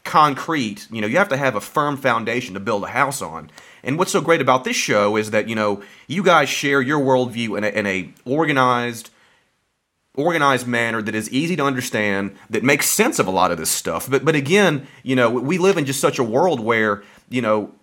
concrete, 0.06 0.88
you 0.90 1.02
know, 1.02 1.08
you 1.08 1.18
have 1.18 1.30
to 1.30 1.38
have 1.38 1.56
a 1.56 1.62
firm 1.62 1.98
foundation 1.98 2.54
to 2.54 2.60
build 2.62 2.84
a 2.86 2.88
house 2.88 3.22
on. 3.22 3.52
And 3.84 3.98
what's 3.98 4.12
so 4.12 4.22
great 4.22 4.40
about 4.40 4.64
this 4.64 4.76
show 4.76 5.18
is 5.18 5.32
that 5.32 5.50
you 5.50 5.56
know 5.56 5.84
you 6.08 6.24
guys 6.24 6.48
share 6.48 6.82
your 6.82 7.00
worldview 7.00 7.58
in 7.58 7.64
a, 7.66 7.68
in 7.68 7.86
a 7.86 8.14
organized, 8.24 9.10
organized 10.16 10.68
manner 10.68 11.02
that 11.02 11.14
is 11.14 11.30
easy 11.32 11.56
to 11.58 11.64
understand, 11.64 12.36
that 12.50 12.64
makes 12.64 12.90
sense 12.90 13.20
of 13.20 13.28
a 13.28 13.32
lot 13.32 13.52
of 13.52 13.58
this 13.58 13.70
stuff. 13.70 14.10
But 14.10 14.24
but 14.24 14.36
again, 14.36 14.88
you 15.04 15.16
know, 15.16 15.30
we 15.30 15.58
live 15.58 15.78
in 15.78 15.86
just 15.86 16.00
such 16.00 16.18
a 16.18 16.24
world 16.24 16.60
where 16.60 17.04
you 17.30 17.42
know 17.42 17.74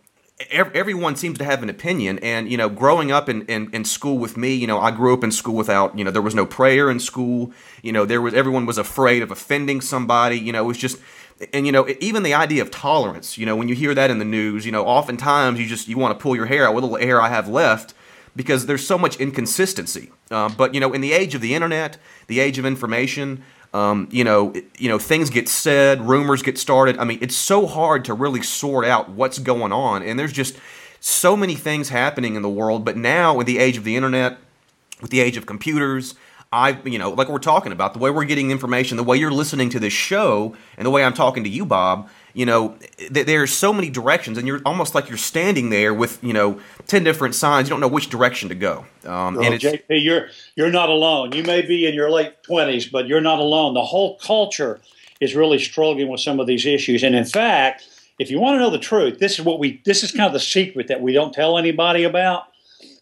everyone 0.50 1.14
seems 1.17 1.38
to 1.38 1.45
have 1.45 1.62
an 1.62 1.69
opinion 1.69 2.19
and 2.21 2.50
you 2.50 2.57
know 2.57 2.69
growing 2.69 3.12
up 3.12 3.29
in, 3.29 3.43
in, 3.47 3.71
in, 3.73 3.85
school 3.85 4.19
with 4.19 4.37
me 4.37 4.52
you 4.55 4.67
know 4.67 4.81
i 4.81 4.91
grew 4.91 5.12
up 5.14 5.23
in 5.23 5.31
school 5.31 5.55
without 5.55 5.97
you 5.97 6.05
know 6.05 6.11
there 6.11 6.23
was 6.23 6.35
no 6.35 6.47
prayer 6.47 6.91
in 6.91 6.99
school 6.99 7.52
you 7.83 7.93
know 7.93 8.05
there 8.05 8.21
was 8.21 8.35
everyone 8.35 8.67
was 8.67 8.79
afraid 8.79 9.23
of 9.23 9.31
offending 9.31 9.81
somebody 9.81 10.38
you 10.38 10.52
know 10.52 10.64
it 10.64 10.67
was 10.67 10.79
just 10.79 10.99
and 11.52 11.66
you 11.66 11.72
know 11.72 11.87
even 12.00 12.22
the 12.22 12.34
idea 12.34 12.62
of 12.62 12.70
tolerance 12.70 13.38
you 13.38 13.46
know 13.46 13.56
when 13.56 13.68
you 13.68 13.75
hear 13.75 13.94
that 13.94 14.11
in 14.11 14.18
the 14.18 14.25
news 14.25 14.66
you 14.66 14.72
know 14.72 14.84
oftentimes 14.84 15.58
you 15.58 15.66
just 15.66 15.88
you 15.88 15.99
want 15.99 16.16
to 16.16 16.22
pull 16.22 16.37
your 16.37 16.46
hair 16.46 16.66
out. 16.66 16.75
What 16.75 16.82
little 16.82 16.99
hair 16.99 17.20
i 17.20 17.28
have 17.28 17.49
left 17.49 17.94
because 18.34 18.66
there's 18.66 18.87
so 18.87 18.96
much 18.96 19.16
inconsistency. 19.18 20.11
Uh, 20.30 20.49
but 20.49 20.75
you 20.75 20.80
know 20.80 20.92
in 20.92 21.00
the 21.00 21.12
age 21.12 21.34
of 21.34 21.40
the 21.40 21.54
internet 21.54 21.99
the 22.26 22.40
age 22.40 22.58
of 22.58 22.64
information 22.64 23.42
um, 23.75 24.08
you 24.11 24.25
know 24.25 24.54
you 24.78 24.88
know 24.88 24.99
things 24.99 25.30
get 25.30 25.49
said 25.49 26.02
rumors 26.02 26.42
get 26.42 26.58
started. 26.58 26.99
I 26.99 27.04
mean 27.04 27.18
it's 27.20 27.37
so 27.37 27.66
hard 27.66 28.04
to 28.06 28.14
really 28.14 28.42
sort 28.42 28.84
out 28.84 29.11
what's 29.11 29.38
going 29.38 29.72
on. 29.72 30.02
And 30.02 30.18
there's 30.18 30.32
just 30.32 30.56
so 31.00 31.37
many 31.37 31.54
things 31.54 31.88
happening 31.88 32.37
in 32.37 32.42
the 32.42 32.50
world. 32.50 32.84
But 32.84 32.96
now 32.96 33.40
in 33.40 33.46
the 33.46 33.58
age 33.58 33.76
of 33.76 33.84
the 33.84 33.96
internet 33.96 34.38
with 35.00 35.11
the 35.11 35.20
age 35.20 35.37
of 35.37 35.46
computers 35.46 36.14
I, 36.52 36.78
you 36.85 36.99
know, 36.99 37.11
like 37.11 37.28
we're 37.28 37.38
talking 37.38 37.73
about, 37.73 37.94
the 37.94 37.99
way 37.99 38.11
we're 38.11 38.25
getting 38.25 38.50
information, 38.50 38.99
the 38.99 39.02
way 39.02 39.16
you're 39.16 39.32
listening 39.32 39.71
to 39.71 39.80
this 39.80 39.94
show, 39.94 40.54
and 40.76 40.85
the 40.85 40.90
way 40.90 41.02
I'm 41.02 41.14
talking 41.14 41.44
to 41.44 41.50
you, 41.50 41.64
Bob, 41.64 42.11
you 42.35 42.44
know, 42.44 42.76
th- 42.99 43.26
there's 43.26 43.52
so 43.52 43.73
many 43.73 43.88
directions, 43.88 44.37
and 44.37 44.47
you're 44.47 44.61
almost 44.66 44.94
like 44.94 45.09
you're 45.09 45.16
standing 45.16 45.71
there 45.71 45.94
with, 45.94 46.23
you 46.23 46.35
know, 46.35 46.61
10 46.88 47.04
different 47.04 47.35
signs. 47.35 47.68
You 47.68 47.71
don't 47.71 47.80
know 47.80 47.88
which 47.88 48.11
direction 48.11 48.50
to 48.50 48.54
go. 48.54 48.85
Um, 49.04 49.37
well, 49.37 49.50
and 49.50 49.61
JP, 49.61 49.82
you're, 49.88 50.28
you're 50.54 50.71
not 50.71 50.90
alone. 50.90 51.32
You 51.32 51.42
may 51.42 51.62
be 51.62 51.87
in 51.87 51.94
your 51.94 52.11
late 52.11 52.42
20s, 52.47 52.90
but 52.90 53.06
you're 53.06 53.23
not 53.23 53.38
alone. 53.38 53.73
The 53.73 53.85
whole 53.85 54.18
culture 54.18 54.80
is 55.21 55.35
really 55.35 55.59
struggling 55.59 56.09
with 56.09 56.21
some 56.21 56.38
of 56.38 56.47
these 56.47 56.66
issues. 56.66 57.02
And 57.02 57.14
in 57.14 57.25
fact, 57.25 57.88
if 58.18 58.30
you 58.30 58.40
want 58.40 58.56
to 58.56 58.59
know 58.59 58.71
the 58.71 58.78
truth, 58.78 59.21
this 59.21 59.38
is 59.38 59.44
what 59.44 59.59
we, 59.59 59.80
this 59.87 60.02
is 60.02 60.12
kind 60.12 60.26
of 60.26 60.35
the 60.35 60.40
secret 60.40 60.88
that 60.88 61.00
we 61.00 61.14
don't 61.14 61.32
tell 61.32 61.56
anybody 61.56 62.04
about. 62.04 62.44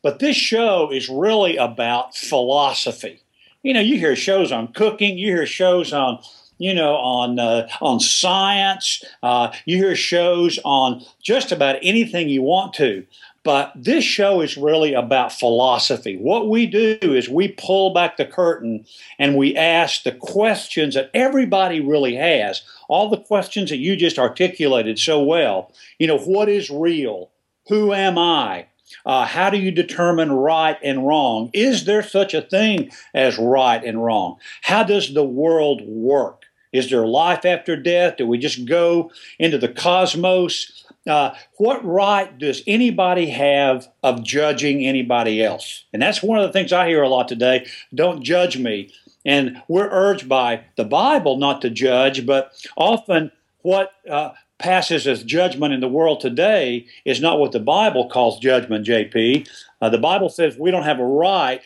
But 0.03 0.21
this 0.21 0.37
show 0.37 0.91
is 0.93 1.09
really 1.09 1.57
about 1.57 2.15
philosophy 2.15 3.23
you 3.63 3.75
know, 3.75 3.81
you 3.81 3.99
hear 3.99 4.17
shows 4.17 4.53
on 4.53 4.73
cooking, 4.73 5.19
you 5.19 5.29
hear 5.35 5.47
shows 5.47 5.93
on 5.93 6.19
you 6.61 6.75
know, 6.75 6.95
on 6.97 7.39
uh, 7.39 7.67
on 7.81 7.99
science. 7.99 9.03
Uh, 9.23 9.51
you 9.65 9.79
hear 9.79 9.97
shows 9.97 10.59
on 10.63 11.03
just 11.23 11.53
about 11.53 11.77
anything 11.83 12.29
you 12.29 12.43
want 12.43 12.75
to. 12.75 13.05
But 13.43 13.73
this 13.75 14.05
show 14.05 14.43
is 14.43 14.59
really 14.59 14.93
about 14.93 15.33
philosophy. 15.33 16.19
What 16.19 16.51
we 16.51 16.67
do 16.67 16.99
is 17.01 17.29
we 17.31 17.49
pull 17.49 17.95
back 17.95 18.19
the 18.19 18.27
curtain 18.27 18.85
and 19.19 19.37
we 19.37 19.57
ask 19.57 20.03
the 20.03 20.13
questions 20.13 20.95
that 20.95 21.11
everybody 21.15 21.81
really 21.81 22.17
has. 22.17 22.61
All 22.89 23.09
the 23.09 23.17
questions 23.17 23.71
that 23.71 23.79
you 23.79 23.97
just 23.97 24.19
articulated 24.19 24.99
so 24.99 25.23
well. 25.23 25.73
You 25.99 26.09
know, 26.09 26.19
what 26.19 26.51
is 26.51 26.69
real? 26.69 27.31
Who 27.69 27.95
am 27.95 28.19
I? 28.19 28.67
Uh, 29.05 29.25
how 29.25 29.51
do 29.51 29.59
you 29.59 29.71
determine 29.71 30.33
right 30.33 30.79
and 30.83 31.07
wrong? 31.07 31.51
Is 31.53 31.85
there 31.85 32.03
such 32.03 32.35
a 32.35 32.43
thing 32.43 32.91
as 33.15 33.39
right 33.39 33.83
and 33.83 34.03
wrong? 34.03 34.37
How 34.63 34.83
does 34.83 35.15
the 35.15 35.25
world 35.25 35.83
work? 35.87 36.45
Is 36.73 36.91
there 36.91 37.07
life 37.07 37.45
after 37.45 37.77
death? 37.77 38.17
Do 38.17 38.27
we 38.27 38.39
just 38.39 38.65
go 38.65 39.11
into 39.39 39.59
the 39.59 39.69
cosmos? 39.69 40.85
Uh, 41.07 41.35
what 41.57 41.85
right 41.85 42.39
does 42.39 42.63
anybody 42.67 43.31
have 43.31 43.89
of 44.03 44.23
judging 44.23 44.85
anybody 44.87 45.43
else? 45.43 45.85
And 45.93 46.01
that's 46.01 46.23
one 46.23 46.39
of 46.39 46.47
the 46.47 46.53
things 46.53 46.73
I 46.73 46.89
hear 46.89 47.03
a 47.03 47.09
lot 47.09 47.27
today. 47.27 47.67
Don't 47.95 48.23
judge 48.23 48.57
me. 48.57 48.93
And 49.25 49.63
we're 49.69 49.91
urged 49.91 50.29
by 50.29 50.65
the 50.77 50.85
Bible 50.85 51.37
not 51.37 51.63
to 51.63 51.71
judge, 51.71 52.25
but 52.25 52.53
often 52.77 53.33
what 53.63 53.93
uh, 54.09 54.31
passes 54.61 55.07
as 55.07 55.25
judgment 55.25 55.75
in 55.75 55.81
the 55.81 55.89
world 55.89 56.21
today 56.21 56.87
is 57.05 57.21
not 57.21 57.41
what 57.41 57.53
the 57.53 57.59
Bible 57.59 58.09
calls 58.09 58.39
judgment, 58.39 58.87
JP. 58.87 59.49
Uh, 59.81 59.89
the 59.89 59.99
Bible 59.99 60.29
says 60.29 60.57
we 60.57 60.71
don't 60.71 60.85
have 60.85 61.01
a 61.01 61.05
right 61.05 61.63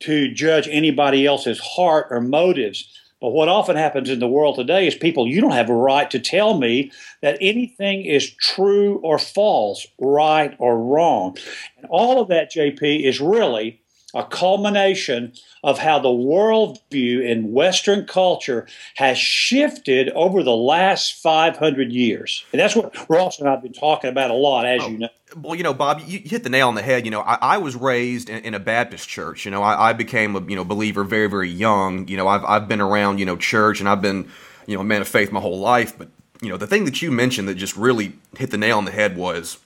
to 0.00 0.32
judge 0.32 0.68
anybody 0.70 1.26
else's 1.26 1.58
heart 1.58 2.06
or 2.10 2.20
motives. 2.20 2.88
But 3.20 3.30
what 3.30 3.48
often 3.48 3.76
happens 3.76 4.10
in 4.10 4.20
the 4.20 4.28
world 4.28 4.56
today 4.56 4.86
is 4.86 4.94
people, 4.94 5.26
you 5.26 5.40
don't 5.40 5.52
have 5.52 5.70
a 5.70 5.74
right 5.74 6.10
to 6.10 6.18
tell 6.18 6.58
me 6.58 6.92
that 7.22 7.38
anything 7.40 8.04
is 8.04 8.30
true 8.30 8.98
or 9.02 9.18
false, 9.18 9.86
right 9.98 10.54
or 10.58 10.78
wrong. 10.78 11.36
And 11.76 11.86
all 11.90 12.20
of 12.20 12.28
that, 12.28 12.52
JP, 12.52 13.04
is 13.04 13.20
really 13.20 13.80
a 14.16 14.24
culmination 14.24 15.32
of 15.62 15.78
how 15.78 15.98
the 15.98 16.08
worldview 16.08 17.28
in 17.28 17.52
Western 17.52 18.06
culture 18.06 18.66
has 18.94 19.18
shifted 19.18 20.08
over 20.10 20.42
the 20.42 20.56
last 20.56 21.20
500 21.22 21.92
years. 21.92 22.44
And 22.52 22.60
that's 22.60 22.74
what 22.74 22.94
Ross 23.10 23.38
and 23.38 23.48
I 23.48 23.52
have 23.52 23.62
been 23.62 23.74
talking 23.74 24.08
about 24.08 24.30
a 24.30 24.34
lot, 24.34 24.64
as 24.64 24.80
oh, 24.82 24.88
you 24.88 24.98
know. 24.98 25.08
Well, 25.36 25.54
you 25.54 25.62
know, 25.62 25.74
Bob, 25.74 26.00
you 26.06 26.20
hit 26.20 26.44
the 26.44 26.48
nail 26.48 26.68
on 26.68 26.76
the 26.76 26.82
head. 26.82 27.04
You 27.04 27.10
know, 27.10 27.20
I, 27.20 27.38
I 27.42 27.58
was 27.58 27.76
raised 27.76 28.30
in, 28.30 28.42
in, 28.44 28.54
a 28.54 28.60
Baptist 28.60 29.08
church. 29.08 29.44
You 29.44 29.50
know, 29.50 29.62
I, 29.62 29.90
I, 29.90 29.92
became 29.92 30.34
a 30.34 30.40
you 30.40 30.56
know 30.56 30.64
believer 30.64 31.04
very, 31.04 31.28
very 31.28 31.50
young. 31.50 32.08
You 32.08 32.16
know, 32.16 32.26
I've, 32.26 32.44
I've 32.44 32.68
been 32.68 32.80
around 32.80 33.18
you 33.18 33.26
know 33.26 33.36
church 33.36 33.80
and 33.80 33.88
I've 33.88 34.00
been 34.00 34.30
you 34.66 34.76
know 34.76 34.80
a 34.80 34.84
man 34.84 35.02
of 35.02 35.08
faith 35.08 35.30
my 35.30 35.40
whole 35.40 35.58
life. 35.58 35.98
But 35.98 36.08
you 36.40 36.48
know, 36.48 36.56
the 36.56 36.66
thing 36.66 36.84
that 36.86 37.02
you 37.02 37.10
mentioned 37.10 37.48
that 37.48 37.56
just 37.56 37.76
really 37.76 38.14
hit 38.38 38.50
the 38.50 38.56
nail 38.56 38.78
on 38.78 38.84
the 38.84 38.92
head 38.92 39.16
was 39.16 39.58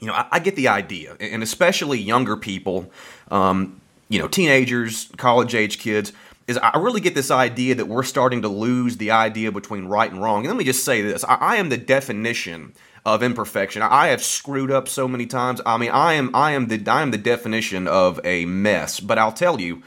you 0.00 0.06
know, 0.06 0.14
I, 0.14 0.26
I, 0.32 0.38
get 0.38 0.56
the 0.56 0.68
idea, 0.68 1.16
and 1.20 1.42
especially 1.42 1.98
younger 1.98 2.36
people, 2.36 2.90
um, 3.30 3.80
you 4.08 4.18
know, 4.18 4.28
teenagers, 4.28 5.10
college 5.16 5.54
age 5.54 5.78
kids, 5.78 6.12
is 6.46 6.58
I 6.58 6.78
really 6.78 7.00
get 7.00 7.14
this 7.14 7.30
idea 7.30 7.76
that 7.76 7.86
we're 7.86 8.02
starting 8.02 8.42
to 8.42 8.48
lose 8.48 8.96
the 8.96 9.12
idea 9.12 9.52
between 9.52 9.86
right 9.86 10.10
and 10.10 10.20
wrong. 10.20 10.38
And 10.40 10.48
let 10.48 10.56
me 10.56 10.64
just 10.64 10.84
say 10.84 11.02
this 11.02 11.24
I, 11.24 11.34
I 11.36 11.56
am 11.56 11.68
the 11.68 11.76
definition 11.76 12.74
of 13.04 13.22
imperfection. 13.22 13.82
I 13.82 14.08
have 14.08 14.22
screwed 14.22 14.70
up 14.70 14.88
so 14.88 15.06
many 15.06 15.26
times. 15.26 15.60
I 15.64 15.78
mean, 15.78 15.90
I 15.90 16.14
am 16.14 16.34
I 16.34 16.52
am 16.52 16.68
the 16.68 16.82
I 16.90 17.02
am 17.02 17.10
the 17.10 17.18
definition 17.18 17.86
of 17.86 18.20
a 18.24 18.44
mess. 18.46 19.00
But 19.00 19.18
I'll 19.18 19.32
tell 19.32 19.60
you, 19.60 19.82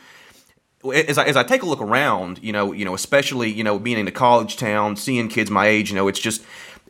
as 0.92 1.18
I, 1.18 1.26
as 1.26 1.36
I 1.36 1.44
take 1.44 1.64
a 1.64 1.66
look 1.66 1.82
around, 1.82 2.40
you 2.42 2.52
know, 2.52 2.72
you 2.72 2.86
know, 2.86 2.94
especially 2.94 3.52
you 3.52 3.64
know, 3.64 3.78
being 3.78 4.00
in 4.00 4.08
a 4.08 4.12
college 4.12 4.58
town, 4.58 4.96
seeing 4.96 5.28
kids 5.28 5.52
my 5.52 5.68
age, 5.68 5.90
you 5.90 5.96
know, 5.96 6.08
it's 6.08 6.20
just 6.20 6.44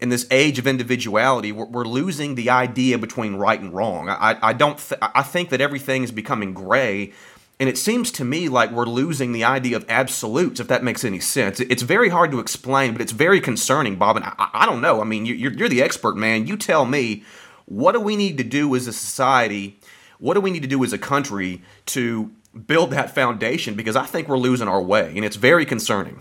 in 0.04 0.10
this 0.10 0.28
age 0.30 0.60
of 0.60 0.68
individuality, 0.68 1.54
we're, 1.54 1.66
we're 1.66 1.86
losing 1.86 2.36
the 2.36 2.50
idea 2.50 2.98
between 2.98 3.36
right 3.36 3.60
and 3.60 3.74
wrong. 3.74 4.10
I, 4.10 4.38
I 4.42 4.52
don't. 4.52 4.78
Th- 4.78 5.00
I 5.02 5.24
think 5.24 5.50
that 5.50 5.62
everything 5.62 6.04
is 6.04 6.12
becoming 6.12 6.54
gray, 6.54 7.14
and 7.58 7.70
it 7.70 7.78
seems 7.78 8.12
to 8.12 8.26
me 8.26 8.50
like 8.50 8.70
we're 8.70 8.86
losing 8.86 9.32
the 9.32 9.46
idea 9.46 9.78
of 9.78 9.86
absolutes. 9.88 10.60
If 10.60 10.68
that 10.68 10.84
makes 10.84 11.06
any 11.06 11.22
sense, 11.22 11.62
it's 11.62 11.84
very 11.84 12.10
hard 12.10 12.32
to 12.32 12.40
explain, 12.40 12.92
but 12.92 13.02
it's 13.02 13.14
very 13.14 13.40
concerning, 13.40 13.96
Bob. 13.96 14.18
And 14.18 14.26
I, 14.26 14.50
I 14.54 14.66
don't 14.66 14.82
know. 14.82 15.00
I 15.00 15.06
mean, 15.06 15.26
you're, 15.26 15.54
you're 15.54 15.70
the 15.70 15.82
expert, 15.82 16.18
man. 16.18 16.48
You 16.48 16.58
tell 16.58 16.86
me. 16.86 17.24
What 17.66 17.94
do 17.94 18.02
we 18.02 18.18
need 18.18 18.38
to 18.40 18.44
do 18.44 18.76
as 18.76 18.88
a 18.88 18.94
society? 18.94 19.80
What 20.20 20.34
do 20.34 20.42
we 20.42 20.52
need 20.52 20.64
to 20.64 20.68
do 20.68 20.84
as 20.84 20.92
a 20.92 20.98
country 20.98 21.62
to 21.88 22.30
build 22.68 22.92
that 22.92 23.16
foundation? 23.16 23.76
Because 23.76 23.96
I 23.96 24.06
think 24.06 24.28
we're 24.28 24.38
losing 24.38 24.68
our 24.68 24.82
way, 24.82 25.14
and 25.16 25.24
it's 25.24 25.38
very 25.38 25.66
concerning. 25.66 26.20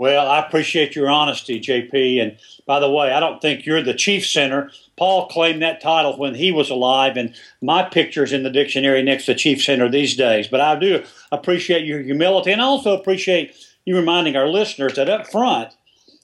Well, 0.00 0.30
I 0.30 0.38
appreciate 0.38 0.96
your 0.96 1.10
honesty, 1.10 1.60
JP. 1.60 2.22
And 2.22 2.38
by 2.64 2.80
the 2.80 2.90
way, 2.90 3.12
I 3.12 3.20
don't 3.20 3.38
think 3.42 3.66
you're 3.66 3.82
the 3.82 3.92
chief 3.92 4.26
sinner. 4.26 4.70
Paul 4.96 5.28
claimed 5.28 5.60
that 5.60 5.82
title 5.82 6.16
when 6.16 6.34
he 6.34 6.50
was 6.50 6.70
alive, 6.70 7.18
and 7.18 7.34
my 7.60 7.82
picture's 7.82 8.32
in 8.32 8.42
the 8.42 8.48
dictionary 8.48 9.02
next 9.02 9.26
to 9.26 9.34
chief 9.34 9.62
sinner 9.62 9.90
these 9.90 10.16
days. 10.16 10.48
But 10.48 10.62
I 10.62 10.78
do 10.78 11.04
appreciate 11.30 11.84
your 11.84 12.00
humility, 12.00 12.50
and 12.50 12.62
I 12.62 12.64
also 12.64 12.98
appreciate 12.98 13.54
you 13.84 13.94
reminding 13.94 14.36
our 14.36 14.48
listeners 14.48 14.94
that 14.94 15.10
up 15.10 15.26
front, 15.26 15.74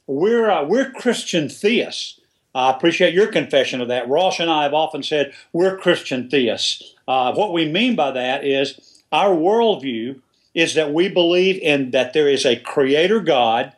we're 0.07 0.51
uh, 0.51 0.65
we're 0.65 0.91
Christian 0.93 1.51
theists. 1.51 2.19
I 2.55 2.71
appreciate 2.71 3.13
your 3.13 3.27
confession 3.27 3.83
of 3.83 3.89
that. 3.89 4.09
Ross 4.09 4.41
and 4.41 4.49
I 4.49 4.63
have 4.63 4.73
often 4.73 5.03
said 5.03 5.35
we're 5.53 5.77
Christian 5.77 6.31
theists. 6.31 6.95
Uh, 7.07 7.35
what 7.35 7.53
we 7.53 7.71
mean 7.71 7.95
by 7.95 8.11
that 8.13 8.43
is 8.43 9.03
our 9.13 9.37
worldview 9.37 10.23
is 10.57 10.75
that 10.75 10.93
we 10.93 11.09
believe 11.09 11.59
in 11.59 11.91
that 11.91 12.15
there 12.15 12.29
is 12.29 12.47
a 12.47 12.57
creator 12.57 13.21
God 13.21 13.75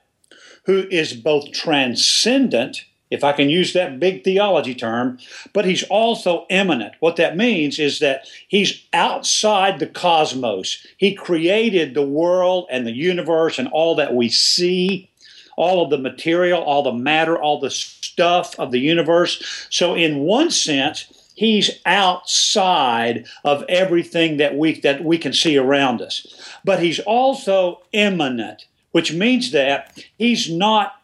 who 0.64 0.86
is 0.90 1.12
both 1.12 1.50
transcendent, 1.50 2.84
if 3.10 3.24
I 3.24 3.32
can 3.32 3.50
use 3.50 3.72
that 3.72 3.98
big 3.98 4.22
theology 4.22 4.76
term, 4.76 5.18
but 5.52 5.64
he's 5.64 5.82
also 5.84 6.46
immanent. 6.50 6.94
What 7.00 7.16
that 7.16 7.36
means 7.36 7.80
is 7.80 7.98
that 7.98 8.28
he's 8.46 8.84
outside 8.92 9.80
the 9.80 9.88
cosmos. 9.88 10.86
He 10.98 11.14
created 11.14 11.94
the 11.94 12.06
world 12.06 12.68
and 12.70 12.86
the 12.86 12.92
universe 12.92 13.58
and 13.58 13.66
all 13.68 13.96
that 13.96 14.14
we 14.14 14.28
see, 14.28 15.10
all 15.56 15.82
of 15.82 15.90
the 15.90 15.98
material, 15.98 16.62
all 16.62 16.84
the 16.84 16.92
matter, 16.92 17.36
all 17.36 17.58
the 17.58 17.70
stuff 17.70 18.54
of 18.60 18.70
the 18.70 18.78
universe. 18.78 19.66
So, 19.68 19.96
in 19.96 20.20
one 20.20 20.52
sense, 20.52 21.12
he's 21.38 21.70
outside 21.86 23.26
of 23.44 23.64
everything 23.68 24.38
that 24.38 24.56
we 24.56 24.80
that 24.80 25.04
we 25.04 25.18
can 25.18 25.32
see 25.32 25.56
around 25.56 26.02
us. 26.02 26.26
But 26.64 26.82
he's 26.82 27.00
also 27.00 27.82
immanent 27.92 28.64
which 28.92 29.12
means 29.12 29.52
that 29.52 30.04
he's 30.18 30.50
not 30.50 30.94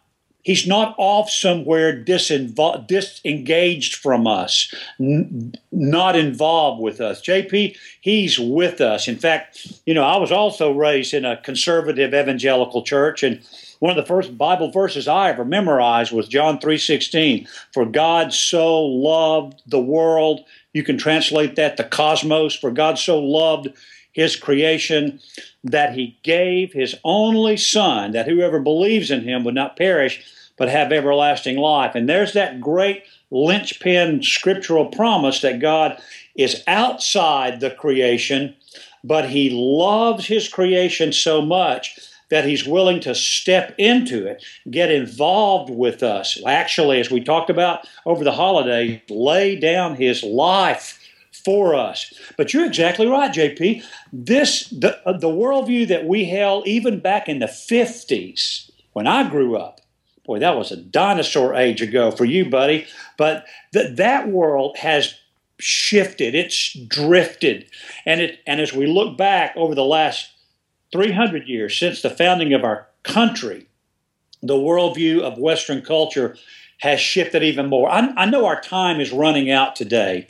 he's 0.42 0.66
not 0.66 0.94
off 0.98 1.30
somewhere 1.30 1.96
disengaged 1.96 3.94
from 3.96 4.26
us 4.26 4.74
n- 5.00 5.54
not 5.72 6.16
involved 6.16 6.82
with 6.82 7.00
us. 7.00 7.22
Jp 7.22 7.76
he's 8.00 8.38
with 8.38 8.80
us. 8.80 9.08
In 9.08 9.16
fact 9.16 9.66
you 9.86 9.94
know 9.94 10.04
i 10.04 10.16
was 10.16 10.32
also 10.32 10.72
raised 10.72 11.14
in 11.14 11.24
a 11.24 11.36
conservative 11.36 12.14
evangelical 12.14 12.82
church 12.82 13.22
and 13.22 13.40
one 13.84 13.90
of 13.90 14.02
the 14.02 14.08
first 14.08 14.38
Bible 14.38 14.70
verses 14.70 15.06
I 15.06 15.28
ever 15.28 15.44
memorized 15.44 16.10
was 16.10 16.26
John 16.26 16.58
3:16. 16.58 17.46
For 17.70 17.84
God 17.84 18.32
so 18.32 18.82
loved 18.82 19.60
the 19.66 19.78
world. 19.78 20.42
You 20.72 20.82
can 20.82 20.96
translate 20.96 21.56
that 21.56 21.76
the 21.76 21.84
cosmos. 21.84 22.54
For 22.54 22.70
God 22.70 22.98
so 22.98 23.18
loved 23.18 23.68
his 24.10 24.36
creation 24.36 25.20
that 25.62 25.92
he 25.92 26.16
gave 26.22 26.72
his 26.72 26.94
only 27.04 27.58
son 27.58 28.12
that 28.12 28.26
whoever 28.26 28.58
believes 28.58 29.10
in 29.10 29.20
him 29.20 29.44
would 29.44 29.54
not 29.54 29.76
perish 29.76 30.24
but 30.56 30.70
have 30.70 30.90
everlasting 30.90 31.58
life. 31.58 31.94
And 31.94 32.08
there's 32.08 32.32
that 32.32 32.62
great 32.62 33.02
linchpin 33.30 34.22
scriptural 34.22 34.86
promise 34.86 35.42
that 35.42 35.60
God 35.60 36.00
is 36.34 36.62
outside 36.66 37.60
the 37.60 37.70
creation, 37.70 38.54
but 39.02 39.28
he 39.28 39.50
loves 39.50 40.28
his 40.28 40.48
creation 40.48 41.12
so 41.12 41.42
much 41.42 41.98
that 42.30 42.44
he's 42.44 42.66
willing 42.66 43.00
to 43.00 43.14
step 43.14 43.74
into 43.78 44.26
it, 44.26 44.44
get 44.70 44.90
involved 44.90 45.70
with 45.70 46.02
us. 46.02 46.38
Actually, 46.46 47.00
as 47.00 47.10
we 47.10 47.20
talked 47.20 47.50
about 47.50 47.86
over 48.06 48.24
the 48.24 48.32
holiday, 48.32 49.02
lay 49.08 49.56
down 49.56 49.96
his 49.96 50.22
life 50.22 51.00
for 51.44 51.74
us. 51.74 52.12
But 52.36 52.54
you're 52.54 52.66
exactly 52.66 53.06
right, 53.06 53.32
JP. 53.32 53.84
This 54.12 54.68
the 54.68 55.00
uh, 55.06 55.18
the 55.18 55.28
worldview 55.28 55.88
that 55.88 56.06
we 56.06 56.24
held 56.24 56.66
even 56.66 57.00
back 57.00 57.28
in 57.28 57.38
the 57.38 57.46
50s 57.46 58.70
when 58.92 59.06
I 59.06 59.28
grew 59.28 59.56
up. 59.56 59.80
Boy, 60.24 60.38
that 60.38 60.56
was 60.56 60.72
a 60.72 60.76
dinosaur 60.76 61.54
age 61.54 61.82
ago 61.82 62.10
for 62.10 62.24
you, 62.24 62.48
buddy. 62.48 62.86
But 63.18 63.44
th- 63.74 63.96
that 63.96 64.28
world 64.28 64.78
has 64.78 65.14
shifted. 65.58 66.34
It's 66.34 66.72
drifted. 66.88 67.66
And 68.06 68.20
it 68.20 68.38
and 68.46 68.60
as 68.60 68.72
we 68.72 68.86
look 68.86 69.18
back 69.18 69.54
over 69.56 69.74
the 69.74 69.84
last 69.84 70.30
300 70.94 71.48
years 71.48 71.76
since 71.76 72.02
the 72.02 72.08
founding 72.08 72.54
of 72.54 72.62
our 72.62 72.86
country, 73.02 73.66
the 74.42 74.54
worldview 74.54 75.22
of 75.22 75.38
Western 75.38 75.82
culture 75.82 76.36
has 76.78 77.00
shifted 77.00 77.42
even 77.42 77.66
more. 77.66 77.90
I, 77.90 78.12
I 78.16 78.26
know 78.26 78.46
our 78.46 78.60
time 78.60 79.00
is 79.00 79.10
running 79.10 79.50
out 79.50 79.74
today, 79.74 80.28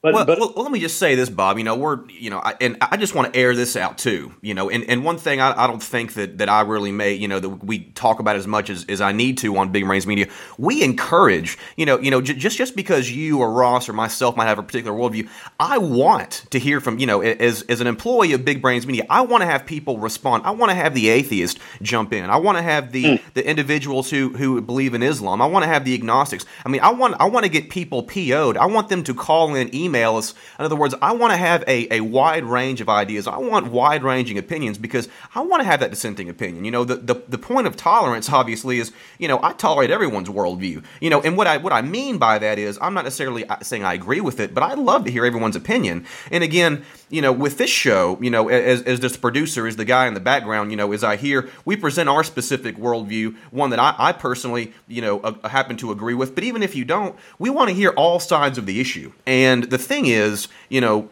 but, 0.00 0.14
well, 0.14 0.24
but, 0.24 0.38
well, 0.38 0.52
let 0.54 0.70
me 0.70 0.78
just 0.78 0.96
say 0.96 1.16
this, 1.16 1.28
Bob. 1.28 1.58
You 1.58 1.64
know, 1.64 1.74
we're 1.74 2.08
you 2.08 2.30
know, 2.30 2.38
I, 2.38 2.54
and 2.60 2.76
I 2.80 2.96
just 2.96 3.16
want 3.16 3.32
to 3.32 3.38
air 3.38 3.56
this 3.56 3.74
out 3.74 3.98
too. 3.98 4.32
You 4.40 4.54
know, 4.54 4.70
and, 4.70 4.84
and 4.84 5.04
one 5.04 5.18
thing 5.18 5.40
I, 5.40 5.64
I 5.64 5.66
don't 5.66 5.82
think 5.82 6.14
that 6.14 6.38
that 6.38 6.48
I 6.48 6.60
really 6.60 6.92
may 6.92 7.14
you 7.14 7.26
know 7.26 7.40
that 7.40 7.48
we 7.48 7.80
talk 7.80 8.20
about 8.20 8.36
as 8.36 8.46
much 8.46 8.70
as, 8.70 8.84
as 8.88 9.00
I 9.00 9.10
need 9.10 9.38
to 9.38 9.56
on 9.56 9.72
Big 9.72 9.84
Brains 9.84 10.06
Media. 10.06 10.28
We 10.56 10.84
encourage 10.84 11.58
you 11.76 11.84
know 11.84 11.98
you 11.98 12.12
know 12.12 12.20
j- 12.20 12.34
just 12.34 12.56
just 12.56 12.76
because 12.76 13.10
you 13.10 13.40
or 13.40 13.52
Ross 13.52 13.88
or 13.88 13.92
myself 13.92 14.36
might 14.36 14.46
have 14.46 14.60
a 14.60 14.62
particular 14.62 14.96
worldview, 14.96 15.28
I 15.58 15.78
want 15.78 16.46
to 16.50 16.60
hear 16.60 16.80
from 16.80 17.00
you 17.00 17.06
know 17.06 17.20
as 17.20 17.62
as 17.62 17.80
an 17.80 17.88
employee 17.88 18.34
of 18.34 18.44
Big 18.44 18.62
Brains 18.62 18.86
Media, 18.86 19.04
I 19.10 19.22
want 19.22 19.40
to 19.40 19.46
have 19.46 19.66
people 19.66 19.98
respond. 19.98 20.44
I 20.46 20.52
want 20.52 20.70
to 20.70 20.76
have 20.76 20.94
the 20.94 21.08
atheist 21.08 21.58
jump 21.82 22.12
in. 22.12 22.30
I 22.30 22.36
want 22.36 22.56
to 22.56 22.62
have 22.62 22.92
the 22.92 23.04
mm. 23.04 23.22
the 23.34 23.44
individuals 23.44 24.10
who 24.10 24.28
who 24.28 24.60
believe 24.60 24.94
in 24.94 25.02
Islam. 25.02 25.42
I 25.42 25.46
want 25.46 25.64
to 25.64 25.68
have 25.68 25.84
the 25.84 25.94
agnostics. 25.94 26.46
I 26.64 26.68
mean, 26.68 26.82
I 26.82 26.92
want 26.92 27.16
I 27.18 27.24
want 27.24 27.46
to 27.46 27.50
get 27.50 27.68
people 27.68 28.04
PO'd. 28.04 28.56
I 28.56 28.66
want 28.66 28.90
them 28.90 29.02
to 29.02 29.12
call 29.12 29.56
in. 29.56 29.74
Email 29.74 29.87
email 29.88 30.16
us. 30.16 30.34
In 30.58 30.64
other 30.64 30.76
words, 30.76 30.94
I 31.00 31.12
want 31.12 31.32
to 31.32 31.36
have 31.36 31.64
a, 31.66 31.92
a 31.94 32.00
wide 32.00 32.44
range 32.44 32.80
of 32.80 32.88
ideas. 32.88 33.26
I 33.26 33.38
want 33.38 33.72
wide 33.72 34.02
ranging 34.02 34.38
opinions 34.38 34.78
because 34.78 35.08
I 35.34 35.40
want 35.40 35.60
to 35.60 35.66
have 35.66 35.80
that 35.80 35.90
dissenting 35.90 36.28
opinion. 36.28 36.64
You 36.64 36.70
know, 36.70 36.84
the, 36.84 36.96
the, 36.96 37.14
the 37.28 37.38
point 37.38 37.66
of 37.66 37.76
tolerance, 37.76 38.30
obviously, 38.30 38.78
is, 38.78 38.92
you 39.18 39.28
know, 39.28 39.40
I 39.42 39.52
tolerate 39.52 39.90
everyone's 39.90 40.28
worldview. 40.28 40.84
You 41.00 41.10
know, 41.10 41.20
and 41.22 41.36
what 41.36 41.46
I, 41.46 41.56
what 41.56 41.72
I 41.72 41.82
mean 41.82 42.18
by 42.18 42.38
that 42.38 42.58
is 42.58 42.78
I'm 42.80 42.94
not 42.94 43.04
necessarily 43.04 43.44
uh, 43.48 43.58
saying 43.62 43.84
I 43.84 43.94
agree 43.94 44.20
with 44.20 44.40
it, 44.40 44.54
but 44.54 44.62
I'd 44.62 44.78
love 44.78 45.04
to 45.06 45.10
hear 45.10 45.24
everyone's 45.24 45.56
opinion. 45.56 46.06
And 46.30 46.44
again, 46.44 46.84
you 47.08 47.22
know, 47.22 47.32
with 47.32 47.58
this 47.58 47.70
show, 47.70 48.18
you 48.20 48.30
know, 48.30 48.48
as, 48.48 48.82
as 48.82 49.00
this 49.00 49.16
producer, 49.16 49.66
as 49.66 49.76
the 49.76 49.84
guy 49.84 50.06
in 50.06 50.14
the 50.14 50.20
background, 50.20 50.70
you 50.70 50.76
know, 50.76 50.92
as 50.92 51.02
I 51.02 51.16
hear, 51.16 51.48
we 51.64 51.76
present 51.76 52.08
our 52.08 52.22
specific 52.22 52.76
worldview, 52.76 53.36
one 53.50 53.70
that 53.70 53.78
I, 53.78 53.94
I 53.98 54.12
personally, 54.12 54.72
you 54.86 55.00
know, 55.00 55.20
uh, 55.20 55.48
happen 55.48 55.76
to 55.78 55.90
agree 55.90 56.14
with. 56.14 56.34
But 56.34 56.44
even 56.44 56.62
if 56.62 56.76
you 56.76 56.84
don't, 56.84 57.16
we 57.38 57.50
want 57.50 57.70
to 57.70 57.74
hear 57.74 57.90
all 57.90 58.20
sides 58.20 58.58
of 58.58 58.66
the 58.66 58.80
issue. 58.80 59.12
And 59.26 59.64
the 59.64 59.77
thing 59.78 60.06
is, 60.06 60.48
you 60.68 60.80
know, 60.80 61.08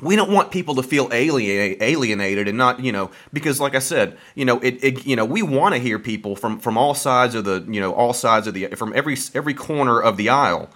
we 0.00 0.16
don't 0.16 0.32
want 0.32 0.50
people 0.50 0.74
to 0.74 0.82
feel 0.82 1.08
alienated 1.12 2.48
and 2.48 2.58
not, 2.58 2.80
you 2.80 2.90
know, 2.90 3.10
because 3.32 3.60
like 3.60 3.74
I 3.76 3.78
said, 3.78 4.18
you 4.34 4.44
know, 4.44 4.58
it, 4.58 4.82
it 4.82 5.06
you 5.06 5.14
know, 5.14 5.24
we 5.24 5.42
want 5.42 5.74
to 5.74 5.80
hear 5.80 5.98
people 5.98 6.34
from 6.34 6.58
from 6.58 6.76
all 6.76 6.94
sides 6.94 7.34
of 7.34 7.44
the, 7.44 7.64
you 7.68 7.80
know, 7.80 7.94
all 7.94 8.12
sides 8.12 8.46
of 8.46 8.54
the 8.54 8.66
from 8.74 8.92
every 8.94 9.16
every 9.34 9.54
corner 9.54 10.00
of 10.00 10.16
the 10.16 10.28
aisle. 10.28 10.68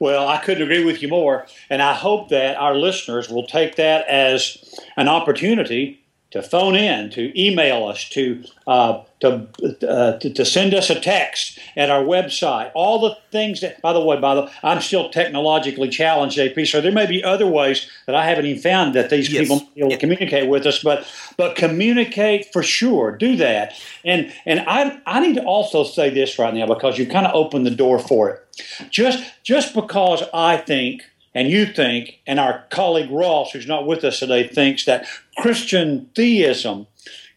Well, 0.00 0.28
I 0.28 0.38
couldn't 0.38 0.64
agree 0.64 0.84
with 0.84 1.00
you 1.00 1.08
more, 1.08 1.46
and 1.70 1.80
I 1.80 1.94
hope 1.94 2.28
that 2.30 2.56
our 2.56 2.74
listeners 2.74 3.28
will 3.28 3.46
take 3.46 3.76
that 3.76 4.06
as 4.08 4.58
an 4.96 5.08
opportunity 5.08 5.99
to 6.30 6.42
phone 6.42 6.76
in, 6.76 7.10
to 7.10 7.40
email 7.40 7.86
us, 7.86 8.08
to 8.10 8.44
uh, 8.66 9.02
to, 9.20 9.46
uh, 9.86 10.18
to, 10.18 10.32
to 10.32 10.44
send 10.44 10.72
us 10.72 10.88
a 10.88 10.98
text 10.98 11.58
at 11.76 11.90
our 11.90 12.02
website. 12.02 12.70
All 12.74 13.00
the 13.00 13.16
things 13.30 13.60
that, 13.60 13.82
by 13.82 13.92
the 13.92 14.00
way, 14.00 14.18
by 14.18 14.34
the 14.34 14.50
I'm 14.62 14.80
still 14.80 15.10
technologically 15.10 15.88
challenged, 15.90 16.38
JP. 16.38 16.66
So 16.66 16.80
there 16.80 16.92
may 16.92 17.06
be 17.06 17.22
other 17.22 17.46
ways 17.46 17.88
that 18.06 18.14
I 18.14 18.24
haven't 18.24 18.46
even 18.46 18.62
found 18.62 18.94
that 18.94 19.10
these 19.10 19.30
yes. 19.30 19.42
people 19.42 19.68
will 19.76 19.96
communicate 19.98 20.48
with 20.48 20.66
us. 20.66 20.82
But 20.82 21.06
but 21.36 21.56
communicate 21.56 22.52
for 22.52 22.62
sure. 22.62 23.16
Do 23.16 23.36
that. 23.36 23.74
And 24.04 24.32
and 24.46 24.60
I 24.60 25.00
I 25.04 25.20
need 25.20 25.34
to 25.34 25.44
also 25.44 25.84
say 25.84 26.10
this 26.10 26.38
right 26.38 26.54
now 26.54 26.66
because 26.66 26.98
you 26.98 27.06
kind 27.06 27.26
of 27.26 27.34
opened 27.34 27.66
the 27.66 27.70
door 27.70 27.98
for 27.98 28.30
it. 28.30 28.46
Just 28.90 29.22
just 29.42 29.74
because 29.74 30.22
I 30.32 30.56
think 30.56 31.02
and 31.34 31.48
you 31.48 31.66
think, 31.66 32.20
and 32.26 32.40
our 32.40 32.64
colleague 32.70 33.10
Ross, 33.10 33.52
who's 33.52 33.66
not 33.66 33.86
with 33.86 34.04
us 34.04 34.18
today, 34.18 34.46
thinks 34.46 34.84
that 34.84 35.06
Christian 35.38 36.10
theism 36.14 36.86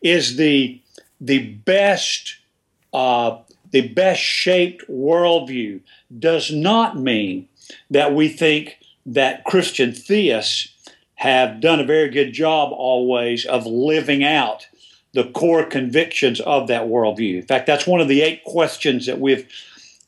is 0.01 0.35
the 0.37 0.79
the 1.21 1.53
best 1.65 2.37
uh, 2.93 3.37
the 3.71 3.87
best 3.87 4.21
shaped 4.21 4.87
worldview 4.89 5.81
does 6.19 6.51
not 6.51 6.97
mean 6.97 7.47
that 7.89 8.13
we 8.13 8.27
think 8.27 8.77
that 9.05 9.43
Christian 9.45 9.93
theists 9.93 10.69
have 11.15 11.61
done 11.61 11.79
a 11.79 11.85
very 11.85 12.09
good 12.09 12.33
job 12.33 12.71
always 12.71 13.45
of 13.45 13.65
living 13.65 14.23
out 14.23 14.67
the 15.13 15.23
core 15.23 15.63
convictions 15.63 16.39
of 16.41 16.67
that 16.67 16.87
worldview. 16.87 17.35
In 17.35 17.45
fact, 17.45 17.67
that's 17.67 17.87
one 17.87 18.01
of 18.01 18.07
the 18.07 18.21
eight 18.21 18.43
questions 18.43 19.05
that 19.05 19.19
we've 19.19 19.47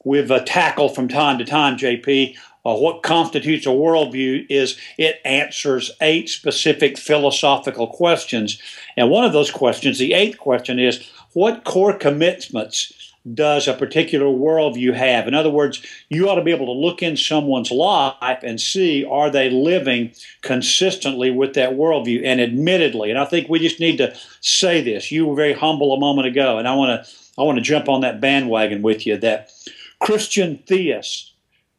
we've 0.04 0.30
uh, 0.30 0.44
tackled 0.46 0.94
from 0.94 1.08
time 1.08 1.38
to 1.40 1.46
time, 1.46 1.78
JP, 1.78 2.36
uh, 2.66 2.76
what 2.76 3.04
constitutes 3.04 3.66
a 3.66 3.70
worldview 3.70 4.46
is 4.50 4.78
it 4.98 5.22
answers 5.24 5.92
eight 6.02 6.30
specific 6.30 6.98
philosophical 6.98 7.88
questions. 7.88 8.60
And 8.98 9.10
one 9.10 9.24
of 9.24 9.34
those 9.34 9.52
questions, 9.52 10.00
the 10.00 10.14
eighth 10.14 10.38
question, 10.38 10.80
is 10.80 11.08
what 11.34 11.64
core 11.64 11.98
commitments 11.98 12.92
does 13.34 13.68
a 13.68 13.74
particular 13.74 14.26
worldview 14.26 14.94
have? 14.94 15.28
In 15.28 15.34
other 15.34 15.50
words, 15.50 15.84
you 16.10 16.30
ought 16.30 16.36
to 16.36 16.44
be 16.44 16.52
able 16.52 16.68
to 16.68 16.72
look 16.72 17.02
in 17.02 17.18
someone's 17.18 17.72
life 17.72 18.44
and 18.44 18.62
see 18.62 19.04
are 19.04 19.30
they 19.30 19.50
living 19.50 20.14
consistently 20.42 21.32
with 21.32 21.54
that 21.56 21.74
worldview? 21.74 22.22
And 22.24 22.40
admittedly, 22.40 23.10
and 23.10 23.20
I 23.20 23.26
think 23.26 23.50
we 23.50 23.60
just 23.60 23.80
need 23.80 23.98
to 23.98 24.16
say 24.42 24.82
this. 24.82 25.12
You 25.12 25.26
were 25.26 25.36
very 25.36 25.54
humble 25.54 25.94
a 25.94 26.00
moment 26.00 26.28
ago, 26.28 26.58
and 26.58 26.68
I 26.68 26.76
want 26.76 27.04
to 27.04 27.12
I 27.38 27.44
want 27.44 27.58
to 27.58 27.64
jump 27.64 27.90
on 27.90 28.02
that 28.02 28.22
bandwagon 28.22 28.82
with 28.82 29.06
you 29.06 29.18
that 29.18 29.52
Christian 30.00 30.58
theists 30.68 31.35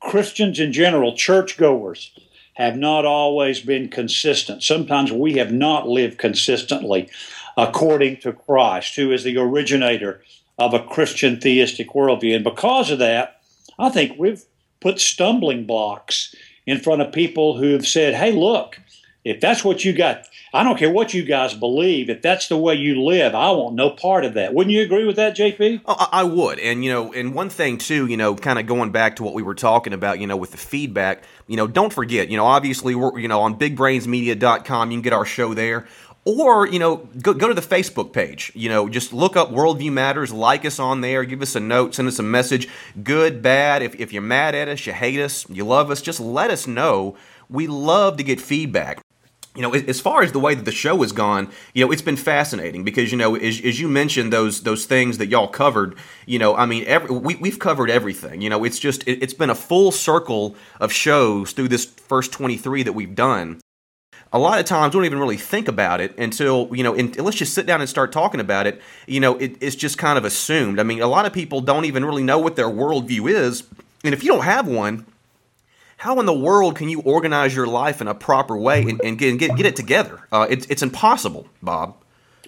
Christians 0.07 0.61
in 0.61 0.73
general, 0.73 1.17
churchgoers, 1.17 2.13
have 2.55 2.77
not 2.77 3.05
always 3.05 3.61
been 3.61 3.89
consistent. 3.89 4.63
Sometimes 4.63 5.13
we 5.13 5.35
have 5.35 5.53
not 5.53 5.89
lived 5.89 6.17
consistently 6.17 7.11
according 7.57 8.19
to 8.19 8.33
Christ, 8.33 8.95
who 8.95 9.11
is 9.11 9.25
the 9.25 9.37
originator 9.37 10.23
of 10.59 10.73
a 10.73 10.83
Christian 10.83 11.41
theistic 11.41 11.91
worldview. 11.91 12.37
And 12.37 12.45
because 12.45 12.91
of 12.91 13.01
that, 13.01 13.41
I 13.79 13.91
think 13.91 14.17
we've 14.17 14.45
put 14.81 15.01
stumbling 15.01 15.67
blocks 15.67 16.35
in 16.67 16.79
front 16.79 17.03
of 17.03 17.13
people 17.13 17.59
who 17.59 17.73
have 17.73 17.87
said, 17.87 18.15
hey, 18.15 18.33
look, 18.33 18.79
if 19.27 19.41
that's 19.41 19.65
what 19.65 19.85
you 19.85 19.93
got, 19.93 20.29
I 20.55 20.63
don't 20.63 20.79
care 20.79 20.91
what 20.91 21.13
you 21.13 21.25
guys 21.25 21.53
believe. 21.53 22.09
If 22.09 22.23
that's 22.23 22.47
the 22.47 22.57
way 22.57 22.77
you 22.77 23.03
live, 23.03 23.35
I 23.35 23.51
want 23.51 23.75
no 23.75 23.91
part 23.91 24.25
of 24.25 24.35
that. 24.35 24.55
Wouldn't 24.55 24.73
you 24.73 24.83
agree 24.83 25.05
with 25.05 25.17
that, 25.17 25.37
JP? 25.37 25.81
Oh, 25.85 26.09
I 26.13 26.23
would. 26.23 26.61
And, 26.61 26.85
you 26.85 26.93
know, 26.93 27.13
and 27.13 27.35
one 27.35 27.51
thing, 27.51 27.77
too, 27.77 28.07
you 28.07 28.17
know, 28.17 28.37
kind 28.37 28.57
of 28.57 28.67
going 28.67 28.93
back 28.93 29.17
to 29.17 29.25
what 29.25 29.35
we 29.35 29.43
were 29.43 29.57
talking 29.57 29.93
about, 29.93 30.21
you 30.21 30.29
know, 30.29 30.37
with 30.37 30.53
the 30.53 30.59
feedback, 30.59 31.25
you 31.49 31.57
know, 31.57 31.67
don't 31.67 31.93
forget, 31.93 32.29
you 32.29 32.37
know, 32.37 32.47
obviously, 32.47 32.95
we're, 32.95 33.19
you 33.19 33.27
know, 33.27 33.41
on 33.41 33.59
bigbrainsmedia.com, 33.59 34.91
you 34.93 34.97
can 34.97 35.03
get 35.03 35.13
our 35.13 35.25
show 35.25 35.55
there. 35.55 35.89
Or, 36.25 36.69
you 36.69 36.79
know, 36.79 37.09
go, 37.21 37.35
go 37.35 37.49
to 37.49 37.55
the 37.55 37.61
Facebook 37.61 38.13
page. 38.13 38.53
You 38.55 38.69
know, 38.69 38.89
just 38.89 39.13
look 39.13 39.37
up 39.37 39.51
Worldview 39.51 39.93
Matters, 39.93 40.33
like 40.33 40.65
us 40.65 40.79
on 40.79 41.01
there, 41.01 41.25
give 41.25 41.43
us 41.43 41.57
a 41.57 41.61
note, 41.61 41.97
send 41.97 42.07
us 42.07 42.21
a 42.21 42.25
message. 42.25 42.69
Good, 43.03 43.43
bad. 43.43 43.83
If, 43.83 43.97
if 43.97 44.13
you're 44.13 44.23
mad 44.23 44.55
at 44.55 44.69
us, 44.69 44.87
you 44.87 44.93
hate 44.93 45.19
us, 45.19 45.49
you 45.51 45.65
love 45.65 45.91
us, 45.91 46.01
just 46.01 46.21
let 46.21 46.53
us 46.53 46.69
know. 46.69 47.17
We 47.49 47.67
love 47.67 48.17
to 48.19 48.23
get 48.23 48.41
feedback 48.41 49.03
you 49.57 49.63
know, 49.63 49.73
as 49.73 50.01
far 50.01 50.23
as 50.23 50.33
the 50.33 50.39
way 50.39 50.55
that 50.55 50.65
the 50.65 50.73
show 50.73 51.01
has 51.03 51.13
gone, 51.13 51.51
you 51.73 51.85
know, 51.85 51.91
it's 51.91 52.03
been 52.03 52.17
fascinating 52.17 52.85
because 52.85 53.11
you 53.11 53.19
know, 53.19 53.35
as, 53.35 53.61
as 53.65 53.81
you 53.81 53.89
mentioned 53.89 54.33
those 54.33 54.63
those 54.63 54.85
things 54.85 55.19
that 55.19 55.29
y'all 55.29 55.49
covered, 55.49 55.97
you 56.27 56.39
know, 56.39 56.55
I 56.55 56.67
mean, 56.67 56.85
every, 56.87 57.17
we 57.17 57.37
we've 57.37 57.59
covered 57.59 57.91
everything. 57.91 58.43
You 58.43 58.51
know, 58.51 58.65
it's 58.65 58.79
just 58.79 59.07
it, 59.09 59.23
it's 59.23 59.35
been 59.35 59.51
a 59.51 59.55
full 59.55 59.91
circle 59.91 60.55
of 60.79 60.93
shows 60.93 61.53
through 61.53 61.69
this 61.69 61.87
first 61.87 62.33
twenty 62.33 62.57
three 62.57 62.83
that 62.83 62.93
we've 62.93 63.15
done. 63.15 63.61
A 64.33 64.39
lot 64.39 64.59
of 64.59 64.67
times, 64.67 64.95
we 64.95 64.99
don't 64.99 65.07
even 65.07 65.21
really 65.21 65.37
think 65.37 65.69
about 65.69 66.01
it 66.01 66.17
until 66.19 66.69
you 66.77 66.83
know. 66.83 66.95
In, 66.95 67.13
let's 67.13 67.39
just 67.39 67.55
sit 67.55 67.65
down 67.65 67.81
and 67.81 67.89
start 67.89 68.13
talking 68.13 68.41
about 68.41 68.67
it. 68.67 68.83
You 69.07 69.21
know, 69.21 69.37
it, 69.37 69.57
it's 69.61 69.77
just 69.77 69.97
kind 69.97 70.19
of 70.19 70.25
assumed. 70.25 70.79
I 70.79 70.83
mean, 70.83 71.01
a 71.01 71.07
lot 71.07 71.25
of 71.25 71.33
people 71.33 71.63
don't 71.63 71.87
even 71.87 72.05
really 72.05 72.25
know 72.25 72.39
what 72.39 72.57
their 72.57 72.69
worldview 72.69 73.31
is, 73.31 73.65
and 74.05 74.13
if 74.13 74.23
you 74.23 74.33
don't 74.33 74.45
have 74.45 74.69
one 74.69 75.07
how 75.97 76.21
in 76.21 76.27
the 76.27 76.35
world 76.35 76.77
can 76.77 76.89
you 76.89 77.01
organize 77.01 77.55
your 77.55 77.67
life 77.67 78.01
in 78.01 78.09
a 78.09 78.15
proper 78.15 78.57
way 78.57 78.83
and, 78.83 79.01
and 79.03 79.19
get, 79.19 79.39
get, 79.39 79.57
get 79.57 79.67
it 79.67 79.77
together? 79.77 80.21
Uh, 80.31 80.47
it, 80.49 80.71
it's 80.71 80.83
impossible, 80.83 81.49
Bob. 81.63 81.97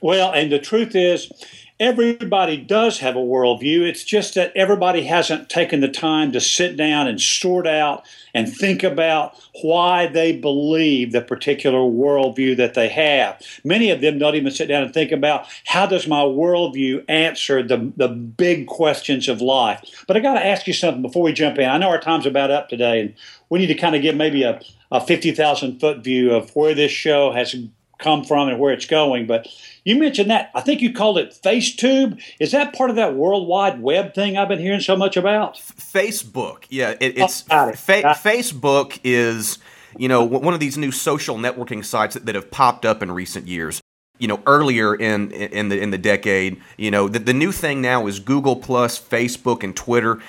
Well, 0.02 0.32
and 0.32 0.52
the 0.52 0.58
truth 0.58 0.94
is, 0.94 1.32
everybody 1.80 2.56
does 2.56 2.98
have 2.98 3.16
a 3.16 3.20
worldview. 3.20 3.88
It's 3.88 4.04
just 4.04 4.34
that 4.34 4.52
everybody 4.54 5.04
hasn't 5.04 5.48
taken 5.48 5.80
the 5.80 5.88
time 5.88 6.32
to 6.32 6.40
sit 6.40 6.76
down 6.76 7.08
and 7.08 7.20
sort 7.20 7.66
out 7.66 8.04
and 8.34 8.52
think 8.52 8.82
about 8.82 9.34
why 9.62 10.06
they 10.06 10.36
believe 10.36 11.12
the 11.12 11.20
particular 11.20 11.78
worldview 11.78 12.56
that 12.56 12.74
they 12.74 12.88
have. 12.88 13.40
Many 13.64 13.90
of 13.90 14.00
them 14.00 14.18
don't 14.18 14.34
even 14.34 14.52
sit 14.52 14.68
down 14.68 14.82
and 14.82 14.92
think 14.92 15.12
about 15.12 15.46
how 15.64 15.86
does 15.86 16.06
my 16.06 16.22
worldview 16.22 17.04
answer 17.08 17.62
the, 17.62 17.92
the 17.96 18.08
big 18.08 18.66
questions 18.66 19.28
of 19.28 19.40
life. 19.40 20.04
But 20.06 20.16
I 20.16 20.20
got 20.20 20.34
to 20.34 20.46
ask 20.46 20.66
you 20.66 20.72
something 20.72 21.02
before 21.02 21.22
we 21.22 21.32
jump 21.32 21.58
in. 21.58 21.68
I 21.68 21.78
know 21.78 21.88
our 21.88 22.00
time's 22.00 22.26
about 22.26 22.50
up 22.50 22.68
today, 22.68 23.00
and 23.00 23.14
we 23.50 23.58
need 23.58 23.66
to 23.66 23.74
kind 23.74 23.94
of 23.94 24.02
give 24.02 24.16
maybe 24.16 24.42
a, 24.42 24.60
a 24.90 25.00
50,000 25.00 25.80
foot 25.80 26.04
view 26.04 26.32
of 26.32 26.54
where 26.54 26.74
this 26.74 26.92
show 26.92 27.32
has 27.32 27.54
come 27.98 28.24
from 28.24 28.48
and 28.48 28.58
where 28.58 28.72
it's 28.72 28.86
going. 28.86 29.26
But 29.26 29.48
you 29.84 29.98
mentioned 29.98 30.30
that. 30.30 30.50
I 30.54 30.60
think 30.60 30.80
you 30.80 30.92
called 30.92 31.18
it 31.18 31.38
FaceTube. 31.42 32.20
Is 32.40 32.52
that 32.52 32.74
part 32.74 32.90
of 32.90 32.96
that 32.96 33.14
World 33.14 33.48
Wide 33.48 33.80
Web 33.80 34.14
thing 34.14 34.36
I've 34.36 34.48
been 34.48 34.60
hearing 34.60 34.80
so 34.80 34.96
much 34.96 35.16
about? 35.16 35.56
Facebook. 35.56 36.64
Yeah, 36.68 36.94
it, 37.00 37.18
it's 37.18 37.44
oh, 37.50 37.68
it. 37.68 37.78
Fa- 37.78 38.02
Facebook 38.02 39.00
is 39.04 39.58
you 39.96 40.08
know 40.08 40.24
one 40.24 40.54
of 40.54 40.60
these 40.60 40.76
new 40.76 40.92
social 40.92 41.36
networking 41.36 41.84
sites 41.84 42.14
that, 42.14 42.26
that 42.26 42.34
have 42.34 42.50
popped 42.50 42.84
up 42.84 43.02
in 43.02 43.10
recent 43.10 43.48
years 43.48 43.80
you 44.18 44.28
know 44.28 44.40
earlier 44.46 44.94
in 44.94 45.30
in 45.30 45.68
the 45.68 45.80
in 45.80 45.90
the 45.90 45.98
decade 45.98 46.60
you 46.76 46.90
know 46.90 47.08
the, 47.08 47.18
the 47.18 47.32
new 47.32 47.52
thing 47.52 47.80
now 47.80 48.06
is 48.06 48.20
google 48.20 48.56
plus 48.56 49.00
facebook 49.00 49.62
and 49.62 49.76
twitter 49.76 50.20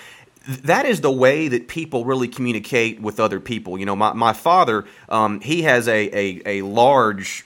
that 0.47 0.85
is 0.85 1.01
the 1.01 1.11
way 1.11 1.47
that 1.47 1.67
people 1.67 2.05
really 2.05 2.27
communicate 2.27 3.01
with 3.01 3.19
other 3.19 3.39
people. 3.39 3.77
You 3.77 3.85
know 3.85 3.95
my, 3.95 4.13
my 4.13 4.33
father 4.33 4.85
um, 5.09 5.41
he 5.41 5.63
has 5.63 5.87
a, 5.87 6.09
a, 6.17 6.59
a 6.59 6.61
large 6.63 7.45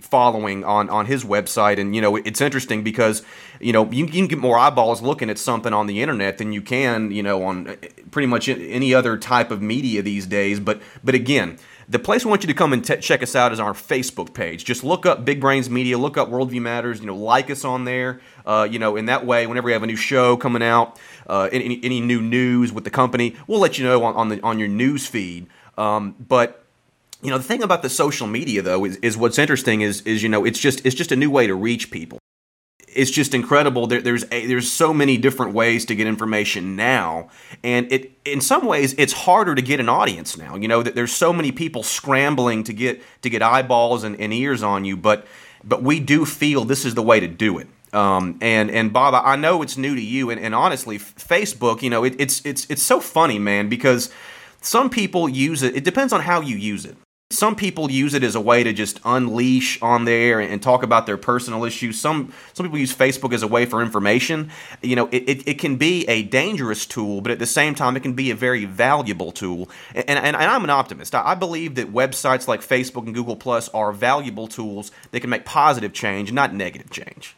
following 0.00 0.64
on 0.64 0.88
on 0.88 1.06
his 1.06 1.24
website. 1.24 1.78
And 1.78 1.94
you 1.94 2.00
know 2.00 2.16
it's 2.16 2.40
interesting 2.40 2.82
because 2.82 3.22
you 3.60 3.72
know 3.72 3.90
you, 3.90 4.06
can 4.06 4.26
get 4.26 4.38
more 4.38 4.58
eyeballs 4.58 5.02
looking 5.02 5.30
at 5.30 5.38
something 5.38 5.72
on 5.72 5.86
the 5.86 6.00
internet 6.02 6.38
than 6.38 6.52
you 6.52 6.62
can 6.62 7.10
you 7.10 7.22
know 7.22 7.42
on 7.44 7.68
uh, 7.68 7.76
pretty 8.10 8.26
much 8.26 8.48
any 8.48 8.94
other 8.94 9.16
type 9.16 9.50
of 9.50 9.62
media 9.62 10.02
these 10.02 10.26
days. 10.26 10.60
But 10.60 10.80
but 11.02 11.14
again 11.14 11.58
the 11.88 11.98
place 11.98 12.24
we 12.24 12.30
want 12.30 12.42
you 12.42 12.48
to 12.48 12.54
come 12.54 12.72
and 12.72 12.84
check 13.00 13.22
us 13.22 13.36
out 13.36 13.52
is 13.52 13.60
our 13.60 13.72
Facebook 13.72 14.34
page. 14.34 14.64
Just 14.64 14.82
look 14.82 15.06
up 15.06 15.24
Big 15.24 15.40
Brains 15.40 15.70
Media, 15.70 15.96
look 15.96 16.16
up 16.16 16.28
Worldview 16.28 16.60
Matters, 16.60 17.00
you 17.00 17.06
know, 17.06 17.16
like 17.16 17.48
us 17.50 17.64
on 17.64 17.84
there. 17.84 18.20
Uh, 18.44 18.66
you 18.68 18.78
know, 18.78 18.96
in 18.96 19.06
that 19.06 19.24
way, 19.24 19.46
whenever 19.46 19.66
we 19.66 19.72
have 19.72 19.82
a 19.82 19.86
new 19.86 19.96
show 19.96 20.36
coming 20.36 20.62
out, 20.62 20.98
uh, 21.28 21.48
any, 21.52 21.80
any 21.84 22.00
new 22.00 22.20
news 22.20 22.72
with 22.72 22.84
the 22.84 22.90
company, 22.90 23.36
we'll 23.46 23.60
let 23.60 23.78
you 23.78 23.84
know 23.84 24.02
on, 24.04 24.14
on 24.14 24.28
the 24.28 24.40
on 24.42 24.58
your 24.58 24.68
news 24.68 25.06
feed 25.06 25.46
Um, 25.78 26.16
but 26.18 26.64
you 27.22 27.30
know, 27.30 27.38
the 27.38 27.44
thing 27.44 27.62
about 27.62 27.82
the 27.82 27.88
social 27.88 28.26
media 28.26 28.62
though 28.62 28.84
is, 28.84 28.96
is 28.96 29.16
what's 29.16 29.38
interesting 29.38 29.80
is 29.80 30.00
is 30.02 30.22
you 30.22 30.28
know 30.28 30.44
it's 30.44 30.58
just 30.58 30.84
it's 30.84 30.94
just 30.94 31.12
a 31.12 31.16
new 31.16 31.30
way 31.30 31.46
to 31.46 31.54
reach 31.54 31.90
people. 31.90 32.18
It's 32.96 33.10
just 33.10 33.34
incredible. 33.34 33.86
There, 33.86 34.00
there's 34.00 34.24
a, 34.32 34.46
there's 34.46 34.70
so 34.70 34.94
many 34.94 35.16
different 35.16 35.52
ways 35.52 35.84
to 35.86 35.94
get 35.94 36.06
information 36.06 36.76
now, 36.76 37.28
and 37.62 37.90
it 37.92 38.12
in 38.24 38.40
some 38.40 38.66
ways 38.66 38.94
it's 38.98 39.12
harder 39.12 39.54
to 39.54 39.62
get 39.62 39.80
an 39.80 39.88
audience 39.88 40.36
now. 40.36 40.56
You 40.56 40.68
know 40.68 40.82
that 40.82 40.94
there's 40.94 41.12
so 41.12 41.32
many 41.32 41.52
people 41.52 41.82
scrambling 41.82 42.64
to 42.64 42.72
get 42.72 43.02
to 43.22 43.30
get 43.30 43.42
eyeballs 43.42 44.04
and, 44.04 44.18
and 44.20 44.32
ears 44.32 44.62
on 44.62 44.84
you, 44.84 44.96
but 44.96 45.26
but 45.62 45.82
we 45.82 46.00
do 46.00 46.24
feel 46.24 46.64
this 46.64 46.84
is 46.84 46.94
the 46.94 47.02
way 47.02 47.20
to 47.20 47.28
do 47.28 47.58
it. 47.58 47.68
Um, 47.92 48.38
and 48.40 48.70
and 48.70 48.92
Bob, 48.92 49.14
I 49.14 49.36
know 49.36 49.62
it's 49.62 49.76
new 49.76 49.94
to 49.94 50.02
you, 50.02 50.30
and, 50.30 50.40
and 50.40 50.54
honestly, 50.54 50.98
Facebook, 50.98 51.82
you 51.82 51.90
know, 51.90 52.04
it, 52.04 52.14
it's 52.18 52.44
it's 52.44 52.66
it's 52.68 52.82
so 52.82 53.00
funny, 53.00 53.38
man, 53.38 53.68
because 53.68 54.10
some 54.60 54.90
people 54.90 55.28
use 55.28 55.62
it. 55.62 55.76
It 55.76 55.84
depends 55.84 56.12
on 56.12 56.20
how 56.20 56.40
you 56.40 56.56
use 56.56 56.84
it. 56.84 56.96
Some 57.30 57.56
people 57.56 57.90
use 57.90 58.14
it 58.14 58.22
as 58.22 58.36
a 58.36 58.40
way 58.40 58.62
to 58.62 58.72
just 58.72 59.00
unleash 59.04 59.82
on 59.82 60.04
there 60.04 60.38
and, 60.38 60.62
talk 60.62 60.84
about 60.84 61.06
their 61.06 61.16
personal 61.16 61.64
issues. 61.64 61.98
Some 62.00 62.32
some 62.52 62.64
people 62.64 62.78
use 62.78 62.94
Facebook 62.94 63.32
as 63.32 63.42
a 63.42 63.48
way 63.48 63.66
for 63.66 63.82
information. 63.82 64.50
You 64.80 64.94
know, 64.94 65.08
it, 65.08 65.28
it, 65.28 65.48
it, 65.48 65.58
can 65.58 65.74
be 65.74 66.08
a 66.08 66.22
dangerous 66.22 66.86
tool, 66.86 67.20
but 67.20 67.32
at 67.32 67.40
the 67.40 67.46
same 67.46 67.74
time, 67.74 67.96
it 67.96 68.04
can 68.04 68.14
be 68.14 68.30
a 68.30 68.34
very 68.36 68.64
valuable 68.64 69.32
tool. 69.32 69.68
And, 69.94 70.08
and, 70.08 70.24
and 70.24 70.36
I'm 70.36 70.62
an 70.62 70.70
optimist. 70.70 71.16
I, 71.16 71.32
I 71.32 71.34
believe 71.34 71.74
that 71.74 71.92
websites 71.92 72.46
like 72.46 72.60
Facebook 72.60 73.06
and 73.06 73.14
Google 73.14 73.36
Plus 73.36 73.68
are 73.70 73.92
valuable 73.92 74.46
tools 74.46 74.92
that 75.10 75.18
can 75.18 75.30
make 75.30 75.44
positive 75.44 75.92
change, 75.92 76.32
not 76.32 76.54
negative 76.54 76.90
change. 76.90 77.34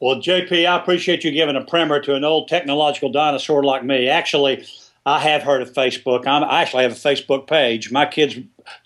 Well, 0.00 0.16
JP, 0.16 0.66
I 0.66 0.76
appreciate 0.76 1.24
you 1.24 1.30
giving 1.30 1.56
a 1.56 1.64
primer 1.64 2.00
to 2.00 2.14
an 2.14 2.24
old 2.24 2.46
technological 2.46 3.10
dinosaur 3.10 3.64
like 3.64 3.84
me. 3.84 4.08
Actually, 4.08 4.66
I 5.08 5.20
have 5.20 5.42
heard 5.42 5.62
of 5.62 5.72
Facebook. 5.72 6.26
I'm, 6.26 6.44
i 6.44 6.60
actually 6.60 6.82
have 6.82 6.92
a 6.92 6.94
Facebook 6.94 7.46
page. 7.46 7.90
My 7.90 8.04
kids 8.04 8.36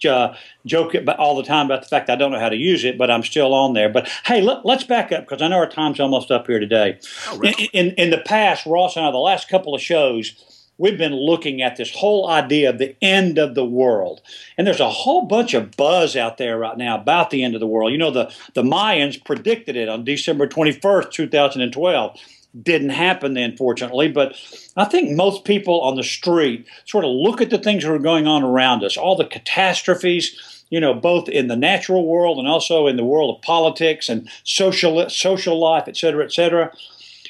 uh, 0.08 0.34
joke 0.64 0.94
all 1.18 1.34
the 1.36 1.42
time 1.42 1.66
about 1.66 1.82
the 1.82 1.88
fact 1.88 2.08
I 2.08 2.14
don't 2.14 2.30
know 2.30 2.38
how 2.38 2.48
to 2.48 2.56
use 2.56 2.84
it, 2.84 2.96
but 2.96 3.10
I'm 3.10 3.24
still 3.24 3.52
on 3.52 3.72
there. 3.72 3.88
But 3.88 4.08
hey, 4.24 4.40
let, 4.40 4.64
us 4.64 4.84
back 4.84 5.10
up 5.10 5.24
because 5.24 5.42
I 5.42 5.48
know 5.48 5.56
our 5.56 5.68
time's 5.68 5.98
almost 5.98 6.30
up 6.30 6.46
here 6.46 6.60
today. 6.60 7.00
Oh, 7.26 7.38
really? 7.38 7.68
in, 7.72 7.88
in, 7.88 7.94
in 7.96 8.10
the 8.10 8.18
past, 8.18 8.66
Ross 8.66 8.96
and 8.96 9.04
I, 9.04 9.10
the 9.10 9.16
last 9.16 9.48
couple 9.48 9.74
of 9.74 9.80
shows, 9.80 10.68
we've 10.78 10.96
been 10.96 11.16
looking 11.16 11.60
at 11.60 11.74
this 11.74 11.92
whole 11.92 12.30
idea 12.30 12.70
of 12.70 12.78
the 12.78 12.94
end 13.02 13.38
of 13.38 13.56
the 13.56 13.66
world. 13.66 14.20
And 14.56 14.64
there's 14.64 14.78
a 14.78 14.90
whole 14.90 15.22
bunch 15.22 15.54
of 15.54 15.76
buzz 15.76 16.14
out 16.14 16.38
there 16.38 16.56
right 16.56 16.78
now 16.78 17.00
about 17.00 17.30
the 17.30 17.42
end 17.42 17.54
of 17.54 17.60
the 17.60 17.66
world. 17.66 17.90
You 17.90 17.98
know, 17.98 18.12
the, 18.12 18.32
the 18.54 18.62
Mayans 18.62 19.22
predicted 19.24 19.74
it 19.74 19.88
on 19.88 20.04
December 20.04 20.46
21st, 20.46 21.10
2012 21.10 22.20
didn't 22.60 22.90
happen 22.90 23.34
then, 23.34 23.56
fortunately. 23.56 24.08
But 24.08 24.34
I 24.76 24.84
think 24.84 25.16
most 25.16 25.44
people 25.44 25.80
on 25.80 25.96
the 25.96 26.02
street 26.02 26.66
sort 26.84 27.04
of 27.04 27.10
look 27.10 27.40
at 27.40 27.50
the 27.50 27.58
things 27.58 27.84
that 27.84 27.92
are 27.92 27.98
going 27.98 28.26
on 28.26 28.42
around 28.42 28.84
us, 28.84 28.96
all 28.96 29.16
the 29.16 29.24
catastrophes, 29.24 30.64
you 30.70 30.80
know, 30.80 30.94
both 30.94 31.28
in 31.28 31.48
the 31.48 31.56
natural 31.56 32.06
world 32.06 32.38
and 32.38 32.48
also 32.48 32.86
in 32.86 32.96
the 32.96 33.04
world 33.04 33.36
of 33.36 33.42
politics 33.42 34.08
and 34.08 34.28
social 34.44 35.08
social 35.08 35.58
life, 35.58 35.84
et 35.86 35.96
cetera, 35.96 36.24
et 36.24 36.32
cetera. 36.32 36.72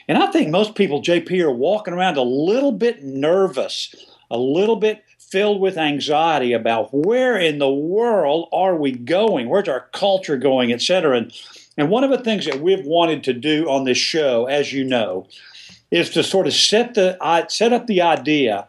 And 0.08 0.18
I 0.18 0.26
think 0.28 0.50
most 0.50 0.74
people, 0.74 1.02
JP, 1.02 1.42
are 1.42 1.52
walking 1.52 1.94
around 1.94 2.16
a 2.16 2.22
little 2.22 2.72
bit 2.72 3.02
nervous, 3.02 3.94
a 4.30 4.38
little 4.38 4.76
bit 4.76 5.04
filled 5.18 5.60
with 5.60 5.78
anxiety 5.78 6.52
about 6.52 6.92
where 6.92 7.38
in 7.38 7.58
the 7.58 7.72
world 7.72 8.48
are 8.52 8.76
we 8.76 8.92
going? 8.92 9.48
Where's 9.48 9.68
our 9.68 9.88
culture 9.92 10.36
going, 10.36 10.72
et 10.72 10.82
cetera. 10.82 11.16
And 11.16 11.32
and 11.76 11.88
one 11.88 12.04
of 12.04 12.10
the 12.10 12.18
things 12.18 12.44
that 12.46 12.60
we've 12.60 12.84
wanted 12.84 13.24
to 13.24 13.32
do 13.32 13.68
on 13.68 13.84
this 13.84 13.98
show, 13.98 14.46
as 14.46 14.72
you 14.72 14.84
know, 14.84 15.26
is 15.90 16.10
to 16.10 16.22
sort 16.22 16.46
of 16.46 16.52
set 16.52 16.94
the 16.94 17.16
set 17.48 17.72
up 17.72 17.86
the 17.86 18.02
idea 18.02 18.66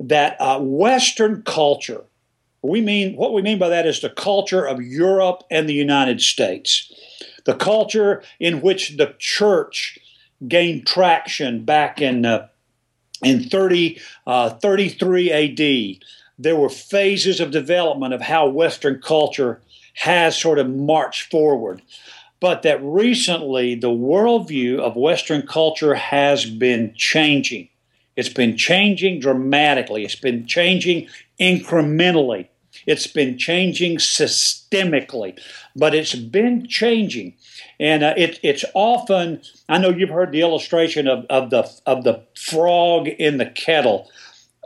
that 0.00 0.36
uh, 0.40 0.58
Western 0.60 1.42
culture. 1.42 2.04
We 2.62 2.80
mean 2.80 3.16
what 3.16 3.32
we 3.32 3.42
mean 3.42 3.58
by 3.58 3.68
that 3.68 3.86
is 3.86 4.00
the 4.00 4.10
culture 4.10 4.64
of 4.64 4.80
Europe 4.80 5.44
and 5.50 5.68
the 5.68 5.74
United 5.74 6.20
States, 6.20 6.92
the 7.44 7.54
culture 7.54 8.22
in 8.40 8.60
which 8.60 8.96
the 8.96 9.14
church 9.18 9.98
gained 10.46 10.86
traction 10.86 11.64
back 11.64 12.00
in 12.00 12.24
uh, 12.24 12.48
in 13.22 13.44
30, 13.48 14.00
uh, 14.26 14.50
33 14.50 15.32
AD. 15.32 16.04
There 16.38 16.56
were 16.56 16.68
phases 16.68 17.40
of 17.40 17.50
development 17.50 18.12
of 18.12 18.20
how 18.20 18.48
Western 18.48 19.00
culture 19.00 19.62
has 19.94 20.36
sort 20.36 20.58
of 20.58 20.68
marched 20.68 21.30
forward 21.30 21.80
but 22.44 22.60
that 22.60 22.78
recently 22.82 23.74
the 23.74 23.88
worldview 23.88 24.78
of 24.78 24.96
Western 24.96 25.46
culture 25.46 25.94
has 25.94 26.44
been 26.44 26.92
changing. 26.94 27.70
It's 28.16 28.28
been 28.28 28.54
changing 28.54 29.20
dramatically, 29.20 30.04
it's 30.04 30.14
been 30.14 30.46
changing 30.46 31.08
incrementally, 31.40 32.48
it's 32.84 33.06
been 33.06 33.38
changing 33.38 33.96
systemically, 33.96 35.40
but 35.74 35.94
it's 35.94 36.14
been 36.14 36.66
changing. 36.66 37.32
And 37.80 38.02
uh, 38.02 38.12
it, 38.14 38.40
it's 38.42 38.66
often, 38.74 39.40
I 39.70 39.78
know 39.78 39.88
you've 39.88 40.10
heard 40.10 40.30
the 40.30 40.42
illustration 40.42 41.08
of, 41.08 41.24
of, 41.30 41.48
the, 41.48 41.66
of 41.86 42.04
the 42.04 42.24
frog 42.36 43.08
in 43.08 43.38
the 43.38 43.46
kettle 43.46 44.10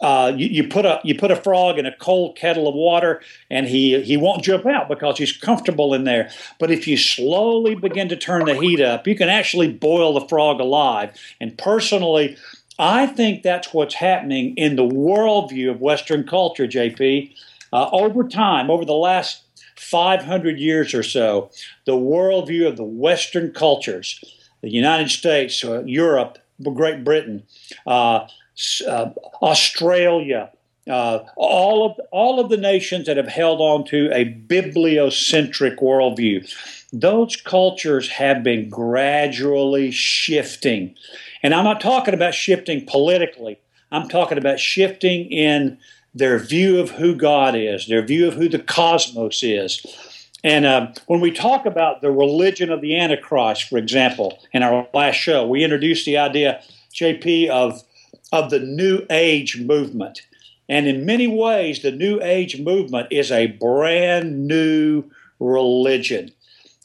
uh, 0.00 0.32
you, 0.36 0.46
you, 0.46 0.68
put 0.68 0.86
a 0.86 1.00
you 1.02 1.16
put 1.16 1.30
a 1.30 1.36
frog 1.36 1.78
in 1.78 1.86
a 1.86 1.96
cold 1.96 2.36
kettle 2.36 2.68
of 2.68 2.74
water, 2.74 3.20
and 3.50 3.66
he 3.66 4.00
he 4.02 4.16
won't 4.16 4.44
jump 4.44 4.64
out 4.66 4.88
because 4.88 5.18
he's 5.18 5.36
comfortable 5.36 5.92
in 5.92 6.04
there. 6.04 6.30
But 6.58 6.70
if 6.70 6.86
you 6.86 6.96
slowly 6.96 7.74
begin 7.74 8.08
to 8.10 8.16
turn 8.16 8.44
the 8.44 8.54
heat 8.54 8.80
up, 8.80 9.06
you 9.06 9.16
can 9.16 9.28
actually 9.28 9.72
boil 9.72 10.14
the 10.14 10.26
frog 10.28 10.60
alive. 10.60 11.12
And 11.40 11.56
personally, 11.58 12.36
I 12.78 13.06
think 13.06 13.42
that's 13.42 13.74
what's 13.74 13.94
happening 13.94 14.54
in 14.56 14.76
the 14.76 14.86
worldview 14.86 15.70
of 15.70 15.80
Western 15.80 16.24
culture, 16.26 16.66
JP. 16.66 17.34
Uh, 17.72 17.90
over 17.92 18.26
time, 18.26 18.70
over 18.70 18.84
the 18.84 18.94
last 18.94 19.42
500 19.76 20.58
years 20.58 20.94
or 20.94 21.02
so, 21.02 21.50
the 21.84 21.92
worldview 21.92 22.66
of 22.66 22.76
the 22.76 22.84
Western 22.84 23.52
cultures, 23.52 24.22
the 24.62 24.70
United 24.70 25.10
States, 25.10 25.62
uh, 25.64 25.82
Europe, 25.84 26.38
Great 26.62 27.04
Britain, 27.04 27.44
uh, 28.86 29.10
Australia, 29.42 30.50
uh, 30.88 31.20
all 31.36 31.86
of 31.86 32.00
all 32.10 32.40
of 32.40 32.48
the 32.48 32.56
nations 32.56 33.06
that 33.06 33.16
have 33.16 33.28
held 33.28 33.60
on 33.60 33.84
to 33.86 34.10
a 34.12 34.24
bibliocentric 34.24 35.76
worldview, 35.76 36.50
those 36.92 37.36
cultures 37.36 38.08
have 38.08 38.42
been 38.42 38.68
gradually 38.68 39.90
shifting. 39.90 40.94
And 41.42 41.54
I'm 41.54 41.64
not 41.64 41.80
talking 41.80 42.14
about 42.14 42.34
shifting 42.34 42.86
politically. 42.86 43.58
I'm 43.92 44.08
talking 44.08 44.38
about 44.38 44.58
shifting 44.58 45.30
in 45.30 45.78
their 46.14 46.38
view 46.38 46.80
of 46.80 46.90
who 46.90 47.14
God 47.14 47.54
is, 47.54 47.86
their 47.86 48.04
view 48.04 48.26
of 48.26 48.34
who 48.34 48.48
the 48.48 48.58
cosmos 48.58 49.42
is. 49.42 49.84
And 50.44 50.64
uh, 50.64 50.92
when 51.06 51.20
we 51.20 51.30
talk 51.30 51.66
about 51.66 52.00
the 52.00 52.10
religion 52.10 52.70
of 52.70 52.80
the 52.80 52.98
Antichrist, 52.98 53.64
for 53.64 53.76
example, 53.76 54.38
in 54.52 54.62
our 54.62 54.86
last 54.94 55.16
show, 55.16 55.46
we 55.46 55.64
introduced 55.64 56.06
the 56.06 56.18
idea, 56.18 56.62
JP, 56.94 57.48
of 57.48 57.82
of 58.32 58.50
the 58.50 58.60
New 58.60 59.06
Age 59.10 59.58
movement. 59.58 60.22
And 60.68 60.86
in 60.86 61.06
many 61.06 61.26
ways, 61.26 61.82
the 61.82 61.92
New 61.92 62.20
Age 62.22 62.60
movement 62.60 63.08
is 63.10 63.32
a 63.32 63.46
brand 63.46 64.46
new 64.46 65.04
religion. 65.40 66.30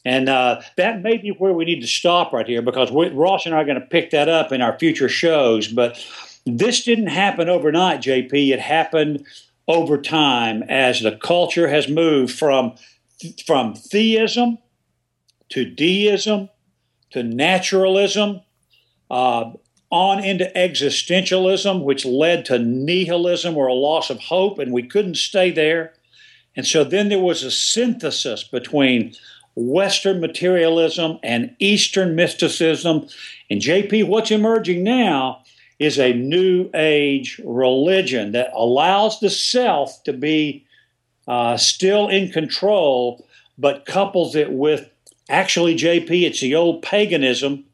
And 0.05 0.29
uh, 0.29 0.61
that 0.77 1.01
may 1.01 1.17
be 1.17 1.29
where 1.29 1.53
we 1.53 1.65
need 1.65 1.81
to 1.81 1.87
stop 1.87 2.33
right 2.33 2.47
here 2.47 2.61
because 2.61 2.91
we, 2.91 3.09
Ross 3.09 3.45
and 3.45 3.55
I 3.55 3.61
are 3.61 3.65
going 3.65 3.79
to 3.79 3.85
pick 3.85 4.11
that 4.11 4.29
up 4.29 4.51
in 4.51 4.61
our 4.61 4.77
future 4.77 5.09
shows. 5.09 5.67
But 5.67 6.05
this 6.45 6.83
didn't 6.83 7.07
happen 7.07 7.49
overnight, 7.49 8.01
JP. 8.01 8.53
It 8.53 8.59
happened 8.59 9.25
over 9.67 9.97
time 9.97 10.63
as 10.63 11.01
the 11.01 11.15
culture 11.17 11.69
has 11.69 11.87
moved 11.87 12.37
from, 12.37 12.75
from 13.45 13.75
theism 13.75 14.57
to 15.49 15.65
deism 15.65 16.49
to 17.13 17.23
naturalism. 17.23 18.41
Uh, 19.09 19.51
on 19.93 20.23
into 20.23 20.51
existentialism, 20.55 21.83
which 21.83 22.03
led 22.03 22.43
to 22.45 22.57
nihilism 22.57 23.55
or 23.55 23.67
a 23.67 23.75
loss 23.75 24.09
of 24.09 24.19
hope, 24.19 24.57
and 24.57 24.73
we 24.73 24.81
couldn't 24.81 25.17
stay 25.17 25.51
there. 25.51 25.93
And 26.55 26.65
so 26.65 26.83
then 26.83 27.09
there 27.09 27.19
was 27.19 27.43
a 27.43 27.51
synthesis 27.51 28.43
between 28.43 29.13
Western 29.55 30.19
materialism 30.19 31.19
and 31.21 31.55
Eastern 31.59 32.15
mysticism. 32.15 33.07
And 33.51 33.61
JP, 33.61 34.07
what's 34.07 34.31
emerging 34.31 34.83
now 34.83 35.43
is 35.77 35.99
a 35.99 36.13
new 36.13 36.71
age 36.73 37.39
religion 37.45 38.31
that 38.31 38.51
allows 38.55 39.19
the 39.19 39.29
self 39.29 40.03
to 40.05 40.13
be 40.13 40.65
uh, 41.27 41.55
still 41.57 42.07
in 42.07 42.31
control, 42.31 43.27
but 43.59 43.85
couples 43.85 44.35
it 44.35 44.51
with 44.51 44.89
actually, 45.29 45.75
JP, 45.75 46.23
it's 46.23 46.41
the 46.41 46.55
old 46.55 46.81
paganism 46.81 47.65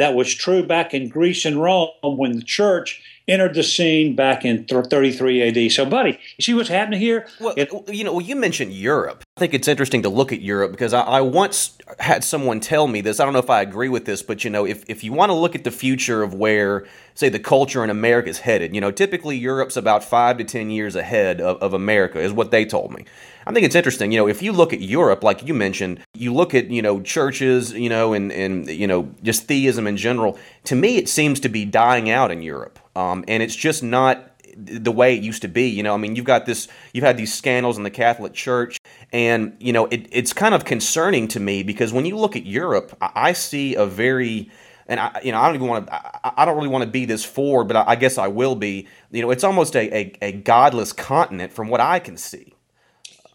that 0.00 0.14
was 0.14 0.34
true 0.34 0.66
back 0.66 0.94
in 0.94 1.10
Greece 1.10 1.44
and 1.44 1.62
Rome 1.62 1.90
when 2.02 2.32
the 2.32 2.42
church 2.42 3.02
entered 3.28 3.54
the 3.54 3.62
scene 3.62 4.14
back 4.16 4.44
in 4.44 4.64
33 4.64 5.66
AD. 5.66 5.72
So, 5.72 5.84
buddy, 5.86 6.18
you 6.36 6.42
see 6.42 6.54
what's 6.54 6.68
happening 6.68 7.00
here? 7.00 7.26
Well, 7.40 7.54
it, 7.56 7.70
you 7.88 8.04
know, 8.04 8.12
well, 8.12 8.24
you 8.24 8.36
mentioned 8.36 8.72
Europe. 8.72 9.24
I 9.36 9.40
think 9.40 9.54
it's 9.54 9.68
interesting 9.68 10.02
to 10.02 10.08
look 10.08 10.32
at 10.32 10.40
Europe 10.40 10.72
because 10.72 10.92
I, 10.92 11.02
I 11.02 11.20
once 11.20 11.78
had 11.98 12.24
someone 12.24 12.60
tell 12.60 12.86
me 12.86 13.00
this. 13.00 13.20
I 13.20 13.24
don't 13.24 13.32
know 13.32 13.38
if 13.38 13.50
I 13.50 13.62
agree 13.62 13.88
with 13.88 14.04
this, 14.04 14.22
but 14.22 14.44
you 14.44 14.50
know, 14.50 14.66
if, 14.66 14.84
if 14.88 15.04
you 15.04 15.12
want 15.12 15.30
to 15.30 15.34
look 15.34 15.54
at 15.54 15.64
the 15.64 15.70
future 15.70 16.22
of 16.22 16.34
where, 16.34 16.86
say, 17.14 17.28
the 17.28 17.38
culture 17.38 17.84
in 17.84 17.90
America 17.90 18.28
is 18.28 18.40
headed, 18.40 18.74
you 18.74 18.80
know, 18.80 18.90
typically 18.90 19.36
Europe's 19.36 19.76
about 19.76 20.02
five 20.04 20.38
to 20.38 20.44
10 20.44 20.70
years 20.70 20.96
ahead 20.96 21.40
of, 21.40 21.58
of 21.62 21.72
America, 21.74 22.20
is 22.20 22.32
what 22.32 22.50
they 22.50 22.64
told 22.64 22.92
me. 22.92 23.04
I 23.46 23.52
think 23.52 23.64
it's 23.64 23.74
interesting, 23.74 24.12
you 24.12 24.18
know, 24.18 24.28
if 24.28 24.42
you 24.42 24.52
look 24.52 24.72
at 24.72 24.80
Europe, 24.80 25.24
like 25.24 25.46
you 25.46 25.54
mentioned, 25.54 26.00
you 26.14 26.34
look 26.34 26.54
at, 26.54 26.70
you 26.70 26.82
know, 26.82 27.00
churches, 27.00 27.72
you 27.72 27.88
know, 27.88 28.12
and, 28.12 28.30
and 28.30 28.68
you 28.68 28.86
know, 28.86 29.08
just 29.22 29.46
theism 29.46 29.86
in 29.86 29.96
general, 29.96 30.38
to 30.64 30.76
me, 30.76 30.96
it 30.96 31.08
seems 31.08 31.40
to 31.40 31.48
be 31.48 31.64
dying 31.64 32.10
out 32.10 32.30
in 32.30 32.42
Europe. 32.42 32.78
Um, 32.96 33.24
and 33.28 33.42
it's 33.42 33.56
just 33.56 33.82
not 33.82 34.26
the 34.56 34.92
way 34.92 35.14
it 35.16 35.22
used 35.22 35.42
to 35.42 35.48
be. 35.48 35.68
You 35.68 35.82
know, 35.82 35.94
I 35.94 35.96
mean, 35.96 36.16
you've 36.16 36.24
got 36.24 36.46
this, 36.46 36.68
you've 36.92 37.04
had 37.04 37.16
these 37.16 37.32
scandals 37.32 37.76
in 37.76 37.84
the 37.84 37.90
Catholic 37.90 38.32
Church, 38.32 38.78
and 39.12 39.56
you 39.60 39.72
know, 39.72 39.86
it, 39.86 40.08
it's 40.10 40.32
kind 40.32 40.54
of 40.54 40.64
concerning 40.64 41.28
to 41.28 41.40
me 41.40 41.62
because 41.62 41.92
when 41.92 42.04
you 42.04 42.16
look 42.16 42.36
at 42.36 42.46
Europe, 42.46 42.96
I, 43.00 43.10
I 43.14 43.32
see 43.32 43.74
a 43.74 43.86
very 43.86 44.50
and 44.90 44.98
I, 44.98 45.20
you 45.22 45.30
know, 45.30 45.40
I 45.40 45.46
don't 45.46 45.54
even 45.54 45.68
want 45.68 45.86
to. 45.86 46.40
I, 46.40 46.44
don't 46.44 46.56
really 46.56 46.68
want 46.68 46.82
to 46.82 46.90
be 46.90 47.04
this 47.04 47.24
forward, 47.24 47.68
but 47.68 47.76
I, 47.76 47.84
I, 47.92 47.96
guess 47.96 48.18
I 48.18 48.26
will 48.26 48.56
be. 48.56 48.88
You 49.12 49.22
know, 49.22 49.30
it's 49.30 49.44
almost 49.44 49.76
a, 49.76 49.96
a, 49.96 50.12
a 50.20 50.32
godless 50.32 50.92
continent 50.92 51.52
from 51.52 51.68
what 51.68 51.80
I 51.80 52.00
can 52.00 52.16
see. 52.16 52.54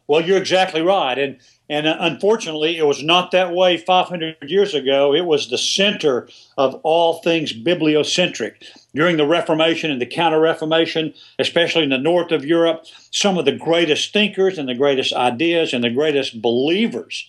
Well, 0.05 0.21
you're 0.21 0.37
exactly 0.37 0.81
right, 0.81 1.17
and 1.17 1.37
and 1.69 1.87
uh, 1.87 1.95
unfortunately, 1.99 2.77
it 2.77 2.85
was 2.85 3.01
not 3.01 3.31
that 3.31 3.53
way 3.53 3.77
500 3.77 4.35
years 4.41 4.73
ago. 4.73 5.15
It 5.15 5.25
was 5.25 5.49
the 5.49 5.57
center 5.57 6.27
of 6.57 6.75
all 6.83 7.21
things 7.21 7.53
bibliocentric. 7.53 8.55
During 8.95 9.17
the 9.17 9.27
Reformation 9.27 9.91
and 9.91 10.01
the 10.01 10.05
Counter 10.05 10.39
Reformation, 10.39 11.13
especially 11.37 11.83
in 11.83 11.89
the 11.89 11.97
north 11.97 12.31
of 12.31 12.45
Europe, 12.45 12.85
some 13.11 13.37
of 13.37 13.43
the 13.43 13.51
greatest 13.51 14.13
thinkers 14.13 14.57
and 14.57 14.69
the 14.69 14.73
greatest 14.73 15.11
ideas 15.13 15.73
and 15.73 15.83
the 15.83 15.89
greatest 15.89 16.41
believers, 16.41 17.27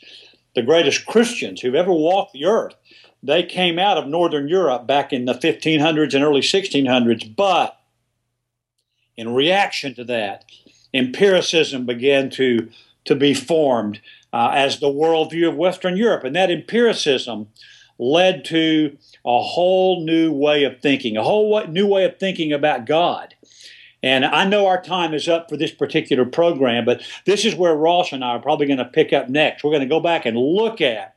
the 0.54 0.62
greatest 0.62 1.06
Christians 1.06 1.60
who've 1.60 1.74
ever 1.74 1.92
walked 1.92 2.32
the 2.32 2.44
earth, 2.44 2.76
they 3.20 3.42
came 3.42 3.80
out 3.80 3.98
of 3.98 4.06
northern 4.06 4.46
Europe 4.46 4.86
back 4.86 5.12
in 5.12 5.24
the 5.24 5.34
1500s 5.34 6.14
and 6.14 6.22
early 6.22 6.40
1600s. 6.40 7.34
But 7.34 7.76
in 9.16 9.34
reaction 9.34 9.92
to 9.96 10.04
that, 10.04 10.44
empiricism 10.94 11.84
began 11.84 12.30
to, 12.30 12.70
to 13.06 13.16
be 13.16 13.34
formed 13.34 14.00
uh, 14.32 14.52
as 14.54 14.78
the 14.78 14.86
worldview 14.86 15.48
of 15.48 15.56
Western 15.56 15.96
Europe. 15.96 16.22
And 16.22 16.36
that 16.36 16.50
empiricism 16.50 17.48
led 17.98 18.44
to 18.46 18.96
a 19.24 19.40
whole 19.40 20.04
new 20.04 20.32
way 20.32 20.64
of 20.64 20.80
thinking, 20.80 21.16
a 21.16 21.22
whole 21.22 21.66
new 21.66 21.86
way 21.86 22.04
of 22.04 22.18
thinking 22.18 22.52
about 22.52 22.86
God. 22.86 23.34
And 24.02 24.24
I 24.24 24.46
know 24.46 24.66
our 24.66 24.80
time 24.80 25.14
is 25.14 25.28
up 25.28 25.48
for 25.48 25.56
this 25.56 25.72
particular 25.72 26.24
program, 26.24 26.84
but 26.84 27.02
this 27.24 27.44
is 27.44 27.54
where 27.54 27.74
Ross 27.74 28.12
and 28.12 28.22
I 28.22 28.28
are 28.28 28.38
probably 28.38 28.66
going 28.66 28.78
to 28.78 28.84
pick 28.84 29.12
up 29.12 29.28
next. 29.28 29.64
We're 29.64 29.70
going 29.70 29.80
to 29.80 29.88
go 29.88 30.00
back 30.00 30.26
and 30.26 30.36
look 30.36 30.80
at 30.80 31.16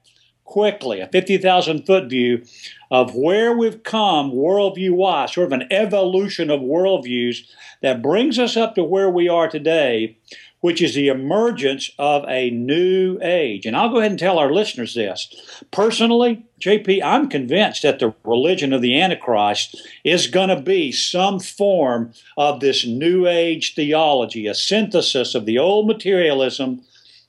quickly 0.50 1.00
a 1.00 1.08
50,000 1.08 1.86
foot 1.86 2.10
view 2.10 2.44
of 2.89 3.13
where 3.13 3.56
we've 3.56 3.84
come 3.84 4.32
worldview 4.32 4.92
wise, 4.92 5.34
sort 5.34 5.46
of 5.46 5.52
an 5.52 5.68
evolution 5.72 6.50
of 6.50 6.62
worldviews 6.62 7.46
that 7.84 8.02
brings 8.02 8.39
us 8.39 8.58
up 8.58 8.74
to 8.74 8.84
where 8.84 9.10
we 9.10 9.30
are 9.30 9.48
today, 9.48 10.18
which 10.62 10.82
is 10.82 10.93
the 10.93 11.08
emergence 11.08 11.89
of 11.98 12.26
a 12.28 12.50
new 12.50 13.17
age. 13.22 13.65
And 13.65 13.78
I'll 13.78 13.89
go 13.89 14.00
ahead 14.00 14.12
and 14.12 14.19
tell 14.19 14.38
our 14.38 14.52
listeners 14.52 14.93
this. 14.93 15.63
Personally, 15.72 16.45
JP, 16.60 17.02
I'm 17.04 17.30
convinced 17.30 17.84
that 17.84 18.00
the 18.00 18.13
religion 18.24 18.74
of 18.74 18.82
the 18.82 19.00
Antichrist 19.00 19.82
is 20.04 20.28
going 20.28 20.50
to 20.50 20.62
be 20.62 20.91
some 20.91 21.39
form 21.39 22.13
of 22.38 22.60
this 22.60 22.86
new 22.86 23.26
age 23.26 23.76
theology, 23.76 24.48
a 24.48 24.54
synthesis 24.54 25.34
of 25.34 25.45
the 25.45 25.58
old 25.58 25.88
materialism 25.88 26.82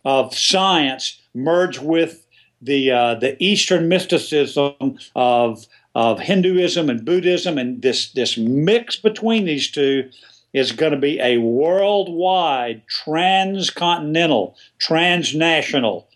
of 0.05 0.35
science 0.37 1.21
merged 1.35 1.83
with 1.83 2.27
the 2.63 2.91
uh, 2.91 3.15
the 3.15 3.43
Eastern 3.43 3.89
mysticism 3.89 4.99
of 5.15 5.67
of 5.95 6.21
Hinduism 6.21 6.89
and 6.91 7.05
Buddhism, 7.05 7.59
and 7.59 7.83
this 7.83 8.13
this 8.13 8.37
mix 8.37 8.97
between 8.97 9.45
these 9.45 9.71
two 9.71 10.11
is 10.53 10.73
going 10.73 10.93
to 10.93 10.99
be 10.99 11.21
a 11.21 11.39
worldwide, 11.39 12.83
transcontinental, 12.89 14.57
transnational 14.79 16.09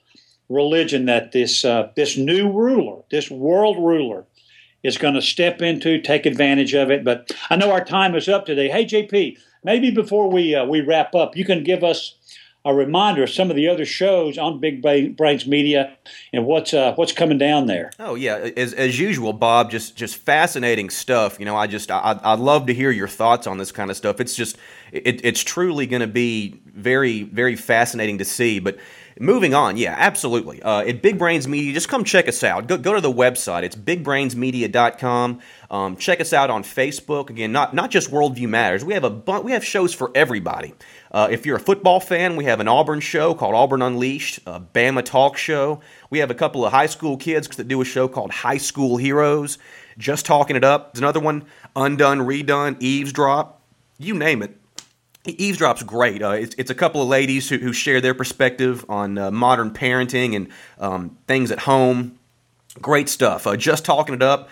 religion 0.49 1.07
that 1.07 1.33
this 1.33 1.65
uh, 1.65 1.91
this 1.97 2.17
new 2.17 2.51
ruler, 2.51 3.03
this 3.11 3.31
world 3.31 3.79
ruler, 3.79 4.25
is 4.83 4.99
going 4.99 5.15
to 5.15 5.23
step 5.23 5.63
into, 5.63 6.01
take 6.01 6.27
advantage 6.27 6.75
of 6.75 6.91
it. 6.91 7.05
But 7.05 7.33
I 7.49 7.57
know 7.57 7.73
our 7.73 7.85
time 7.85 8.15
is 8.15 8.29
up 8.29 8.45
today. 8.45 8.69
Hey, 8.69 8.85
JP, 8.85 9.39
maybe 9.63 9.91
before 9.91 10.31
we 10.31 10.55
uh, 10.55 10.65
we 10.65 10.81
wrap 10.81 11.15
up, 11.15 11.37
you 11.37 11.45
can 11.45 11.65
give 11.65 11.83
us 11.83 12.17
a 12.65 12.75
reminder 12.75 13.23
of 13.23 13.31
some 13.31 13.51
of 13.51 13.57
the 13.57 13.69
other 13.69 13.85
shows 13.85 14.39
on 14.39 14.59
Big 14.59 14.81
Brains 14.83 15.47
Media 15.47 15.97
and 16.33 16.47
what's 16.47 16.73
uh, 16.73 16.95
what's 16.95 17.13
coming 17.13 17.37
down 17.37 17.67
there. 17.67 17.91
Oh 17.99 18.15
yeah, 18.15 18.37
as, 18.57 18.73
as 18.73 18.99
usual, 18.99 19.33
Bob. 19.33 19.71
Just 19.71 19.97
just 19.97 20.17
fascinating 20.17 20.89
stuff. 20.91 21.39
You 21.39 21.45
know, 21.45 21.57
I 21.57 21.67
just 21.67 21.91
I 21.91 22.19
I 22.23 22.35
love 22.35 22.67
to 22.67 22.75
hear 22.75 22.91
your 22.91 23.09
thoughts 23.09 23.47
on 23.47 23.59
this 23.59 23.71
kind 23.71 23.91
of 23.91 23.97
stuff. 23.97 24.19
It's 24.19 24.35
just 24.35 24.57
it, 24.93 25.25
it's 25.25 25.43
truly 25.43 25.87
going 25.87 26.01
to 26.01 26.07
be 26.07 26.61
very 26.67 27.25
very 27.25 27.57
fascinating 27.57 28.19
to 28.19 28.25
see. 28.25 28.61
But 28.61 28.79
Moving 29.21 29.55
on, 29.55 29.77
yeah, 29.77 29.95
absolutely. 29.97 30.61
Uh, 30.61 30.81
at 30.81 31.01
Big 31.01 31.19
Brains 31.19 31.47
Media, 31.47 31.73
just 31.73 31.89
come 31.89 32.03
check 32.03 32.27
us 32.27 32.43
out. 32.43 32.67
Go, 32.67 32.77
go 32.77 32.95
to 32.95 33.01
the 33.01 33.13
website. 33.13 33.63
It's 33.63 33.77
bigbrainsmedia.com. 33.77 35.41
Um, 35.71 35.97
check 35.97 36.21
us 36.21 36.33
out 36.33 36.51
on 36.51 36.65
Facebook. 36.65 37.31
Again, 37.31 37.53
not 37.53 37.75
not 37.75 37.93
just 37.93 38.11
Worldview 38.11 38.49
Matters. 38.49 38.85
We 38.85 38.93
have 38.95 39.05
a 39.05 39.41
we 39.41 39.53
have 39.53 39.65
shows 39.65 39.95
for 39.95 40.11
everybody. 40.17 40.75
Uh, 41.13 41.29
if 41.31 41.47
you're 41.47 41.57
a 41.57 41.61
football 41.61 42.01
fan, 42.01 42.35
we 42.35 42.45
have 42.47 42.59
an 42.59 42.67
Auburn 42.67 42.99
show 42.99 43.35
called 43.35 43.55
Auburn 43.55 43.83
Unleashed, 43.83 44.41
a 44.47 44.61
Bama 44.61 45.05
Talk 45.05 45.37
show. 45.37 45.81
We 46.11 46.19
have 46.19 46.33
a 46.33 46.35
couple 46.35 46.65
of 46.65 46.73
high 46.73 46.87
school 46.87 47.17
kids 47.17 47.47
that 47.49 47.69
do 47.69 47.81
a 47.81 47.85
show 47.85 48.09
called 48.09 48.33
High 48.33 48.57
School 48.57 48.97
Heroes. 48.97 49.59
Just 49.97 50.27
talking 50.27 50.57
it 50.57 50.65
up. 50.65 50.93
There's 50.93 51.01
another 51.01 51.21
one, 51.21 51.45
Undone, 51.77 52.19
Redone, 52.21 52.77
Eavesdrop. 52.81 53.63
You 53.97 54.15
name 54.15 54.43
it 54.43 54.59
Eavesdrop's 55.27 55.83
great. 55.83 56.23
Uh, 56.23 56.31
it's, 56.31 56.55
it's, 56.59 56.71
a 56.71 56.75
couple 56.75 57.01
of 57.01 57.09
ladies 57.09 57.49
who, 57.49 57.57
who 57.57 57.73
share 57.73 58.01
their 58.01 58.15
perspective 58.15 58.85
on 58.89 59.17
uh, 59.17 59.31
modern 59.31 59.71
parenting 59.71 60.37
and 60.37 60.49
um, 60.79 61.17
things 61.27 61.51
at 61.51 61.61
home. 61.61 62.19
Great 62.81 63.09
stuff. 63.09 63.47
Uh, 63.47 63.57
just 63.57 63.85
talking 63.85 64.15
it 64.15 64.23
up. 64.23 64.51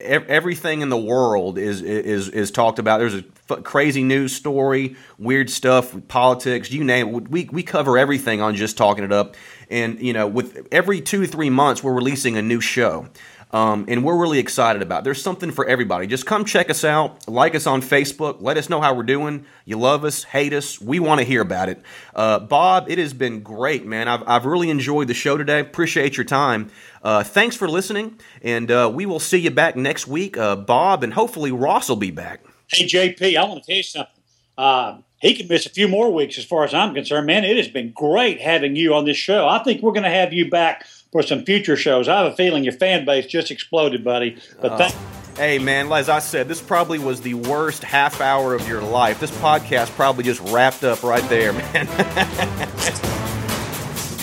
everything 0.00 0.82
in 0.82 0.90
the 0.90 0.98
world 0.98 1.56
is 1.56 1.80
is 1.80 2.28
is 2.28 2.50
talked 2.50 2.78
about. 2.78 2.98
There's 2.98 3.14
a 3.14 3.24
f- 3.48 3.62
crazy 3.62 4.02
news 4.02 4.34
story, 4.34 4.96
weird 5.18 5.48
stuff, 5.48 5.94
politics, 6.08 6.70
you 6.70 6.84
name 6.84 7.14
it. 7.14 7.30
We 7.30 7.44
we 7.50 7.62
cover 7.62 7.96
everything 7.96 8.42
on 8.42 8.56
just 8.56 8.76
talking 8.76 9.04
it 9.04 9.12
up. 9.12 9.36
And 9.70 10.00
you 10.00 10.12
know, 10.12 10.26
with 10.26 10.66
every 10.70 11.00
two 11.00 11.26
three 11.26 11.50
months, 11.50 11.82
we're 11.82 11.94
releasing 11.94 12.36
a 12.36 12.42
new 12.42 12.60
show. 12.60 13.08
Um, 13.52 13.84
and 13.88 14.04
we're 14.04 14.16
really 14.16 14.38
excited 14.38 14.82
about. 14.82 15.00
It. 15.00 15.04
There's 15.04 15.22
something 15.22 15.50
for 15.50 15.66
everybody. 15.66 16.06
Just 16.06 16.26
come 16.26 16.44
check 16.44 16.70
us 16.70 16.84
out, 16.84 17.28
like 17.28 17.54
us 17.54 17.66
on 17.66 17.82
Facebook, 17.82 18.38
let 18.40 18.56
us 18.56 18.68
know 18.68 18.80
how 18.80 18.94
we're 18.94 19.04
doing. 19.04 19.46
You 19.64 19.78
love 19.78 20.04
us, 20.04 20.24
hate 20.24 20.52
us, 20.52 20.80
we 20.80 20.98
want 20.98 21.20
to 21.20 21.24
hear 21.24 21.40
about 21.40 21.68
it. 21.68 21.82
Uh, 22.14 22.40
Bob, 22.40 22.90
it 22.90 22.98
has 22.98 23.12
been 23.12 23.40
great, 23.40 23.86
man. 23.86 24.08
I've, 24.08 24.22
I've 24.26 24.44
really 24.44 24.70
enjoyed 24.70 25.08
the 25.08 25.14
show 25.14 25.36
today. 25.36 25.60
Appreciate 25.60 26.16
your 26.16 26.24
time. 26.24 26.70
Uh, 27.02 27.22
thanks 27.22 27.54
for 27.54 27.68
listening, 27.68 28.18
and 28.42 28.70
uh, 28.70 28.90
we 28.92 29.06
will 29.06 29.20
see 29.20 29.38
you 29.38 29.50
back 29.50 29.76
next 29.76 30.08
week, 30.08 30.36
uh, 30.36 30.56
Bob, 30.56 31.04
and 31.04 31.14
hopefully 31.14 31.52
Ross 31.52 31.88
will 31.88 31.96
be 31.96 32.10
back. 32.10 32.42
Hey, 32.68 32.86
JP, 32.86 33.36
I 33.36 33.44
want 33.44 33.62
to 33.62 33.66
tell 33.66 33.76
you 33.76 33.82
something. 33.82 34.14
Uh, 34.56 34.98
he 35.20 35.34
could 35.34 35.48
miss 35.48 35.64
a 35.64 35.70
few 35.70 35.88
more 35.88 36.12
weeks 36.12 36.38
as 36.38 36.44
far 36.44 36.64
as 36.64 36.74
I'm 36.74 36.94
concerned. 36.94 37.26
Man, 37.26 37.44
it 37.44 37.56
has 37.56 37.68
been 37.68 37.92
great 37.92 38.40
having 38.40 38.76
you 38.76 38.94
on 38.94 39.04
this 39.04 39.16
show. 39.16 39.48
I 39.48 39.62
think 39.62 39.82
we're 39.82 39.92
going 39.92 40.04
to 40.04 40.10
have 40.10 40.32
you 40.32 40.50
back 40.50 40.86
for 41.14 41.22
some 41.22 41.44
future 41.44 41.76
shows. 41.76 42.08
I 42.08 42.24
have 42.24 42.32
a 42.32 42.34
feeling 42.34 42.64
your 42.64 42.72
fan 42.72 43.04
base 43.04 43.26
just 43.26 43.52
exploded, 43.52 44.02
buddy. 44.02 44.36
But 44.60 44.80
oh. 44.80 44.88
Hey 45.36 45.60
man, 45.60 45.92
as 45.92 46.08
I 46.08 46.18
said, 46.18 46.48
this 46.48 46.60
probably 46.60 46.98
was 46.98 47.20
the 47.20 47.34
worst 47.34 47.84
half 47.84 48.20
hour 48.20 48.52
of 48.52 48.66
your 48.68 48.82
life. 48.82 49.20
This 49.20 49.30
podcast 49.38 49.90
probably 49.92 50.24
just 50.24 50.40
wrapped 50.52 50.82
up 50.82 51.04
right 51.04 51.22
there, 51.28 51.52
man. 51.74 51.86